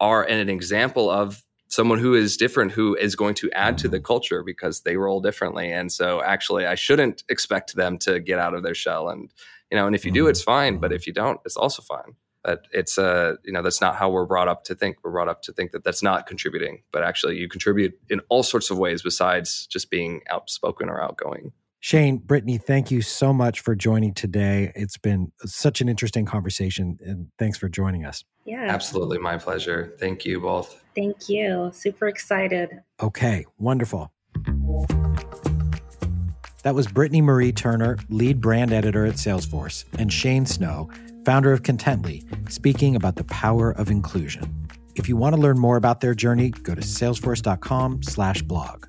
are 0.00 0.24
an 0.24 0.48
example 0.48 1.08
of 1.08 1.42
someone 1.68 1.98
who 1.98 2.14
is 2.14 2.36
different 2.36 2.72
who 2.72 2.94
is 2.96 3.16
going 3.16 3.34
to 3.34 3.50
add 3.52 3.76
to 3.78 3.88
the 3.88 3.98
culture 3.98 4.42
because 4.42 4.82
they 4.82 4.96
roll 4.96 5.20
differently 5.20 5.72
and 5.72 5.90
so 5.90 6.22
actually 6.22 6.66
i 6.66 6.74
shouldn't 6.74 7.24
expect 7.28 7.74
them 7.74 7.98
to 7.98 8.20
get 8.20 8.38
out 8.38 8.54
of 8.54 8.62
their 8.62 8.74
shell 8.74 9.08
and 9.08 9.32
you 9.70 9.76
know 9.76 9.86
and 9.86 9.94
if 9.94 10.04
you 10.04 10.10
do 10.10 10.22
mm-hmm. 10.22 10.30
it's 10.30 10.42
fine 10.42 10.78
but 10.78 10.92
if 10.92 11.06
you 11.06 11.12
don't 11.12 11.40
it's 11.44 11.56
also 11.56 11.82
fine 11.82 12.14
but 12.42 12.66
it's 12.72 12.98
uh 12.98 13.34
you 13.44 13.52
know 13.52 13.62
that's 13.62 13.80
not 13.80 13.96
how 13.96 14.10
we're 14.10 14.26
brought 14.26 14.48
up 14.48 14.64
to 14.64 14.74
think 14.74 14.96
we're 15.02 15.10
brought 15.10 15.28
up 15.28 15.42
to 15.42 15.52
think 15.52 15.72
that 15.72 15.84
that's 15.84 16.02
not 16.02 16.26
contributing 16.26 16.82
but 16.92 17.02
actually 17.02 17.36
you 17.36 17.48
contribute 17.48 17.98
in 18.08 18.20
all 18.28 18.42
sorts 18.42 18.70
of 18.70 18.78
ways 18.78 19.02
besides 19.02 19.66
just 19.66 19.90
being 19.90 20.20
outspoken 20.30 20.88
or 20.88 21.02
outgoing 21.02 21.52
Shane, 21.78 22.16
Brittany, 22.16 22.58
thank 22.58 22.90
you 22.90 23.00
so 23.00 23.32
much 23.32 23.60
for 23.60 23.76
joining 23.76 24.12
today. 24.12 24.72
It's 24.74 24.96
been 24.96 25.30
such 25.44 25.80
an 25.80 25.88
interesting 25.88 26.24
conversation, 26.24 26.98
and 27.00 27.28
thanks 27.38 27.58
for 27.58 27.68
joining 27.68 28.04
us. 28.04 28.24
Yeah. 28.44 28.66
Absolutely. 28.68 29.18
My 29.18 29.38
pleasure. 29.38 29.94
Thank 30.00 30.24
you 30.24 30.40
both. 30.40 30.82
Thank 30.96 31.28
you. 31.28 31.70
Super 31.72 32.08
excited. 32.08 32.70
Okay, 33.00 33.44
wonderful. 33.58 34.10
That 36.66 36.74
was 36.74 36.88
Brittany 36.88 37.22
Marie 37.22 37.52
Turner, 37.52 37.96
lead 38.08 38.40
brand 38.40 38.72
editor 38.72 39.06
at 39.06 39.14
Salesforce, 39.14 39.84
and 40.00 40.12
Shane 40.12 40.46
Snow, 40.46 40.90
founder 41.24 41.52
of 41.52 41.62
Contently, 41.62 42.24
speaking 42.50 42.96
about 42.96 43.14
the 43.14 43.22
power 43.22 43.70
of 43.70 43.88
inclusion. 43.88 44.66
If 44.96 45.08
you 45.08 45.16
want 45.16 45.36
to 45.36 45.40
learn 45.40 45.60
more 45.60 45.76
about 45.76 46.00
their 46.00 46.12
journey, 46.12 46.50
go 46.50 46.74
to 46.74 46.80
salesforce.com/blog. 46.80 48.84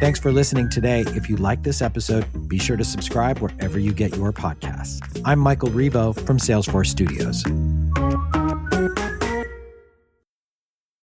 Thanks 0.00 0.20
for 0.20 0.30
listening 0.30 0.70
today. 0.70 1.00
If 1.08 1.28
you 1.28 1.38
like 1.38 1.64
this 1.64 1.82
episode, 1.82 2.24
be 2.48 2.60
sure 2.60 2.76
to 2.76 2.84
subscribe 2.84 3.40
wherever 3.40 3.80
you 3.80 3.92
get 3.92 4.16
your 4.16 4.32
podcasts. 4.32 5.00
I'm 5.24 5.40
Michael 5.40 5.70
Rebo 5.70 6.24
from 6.24 6.38
Salesforce 6.38 6.86
Studios. 6.86 7.42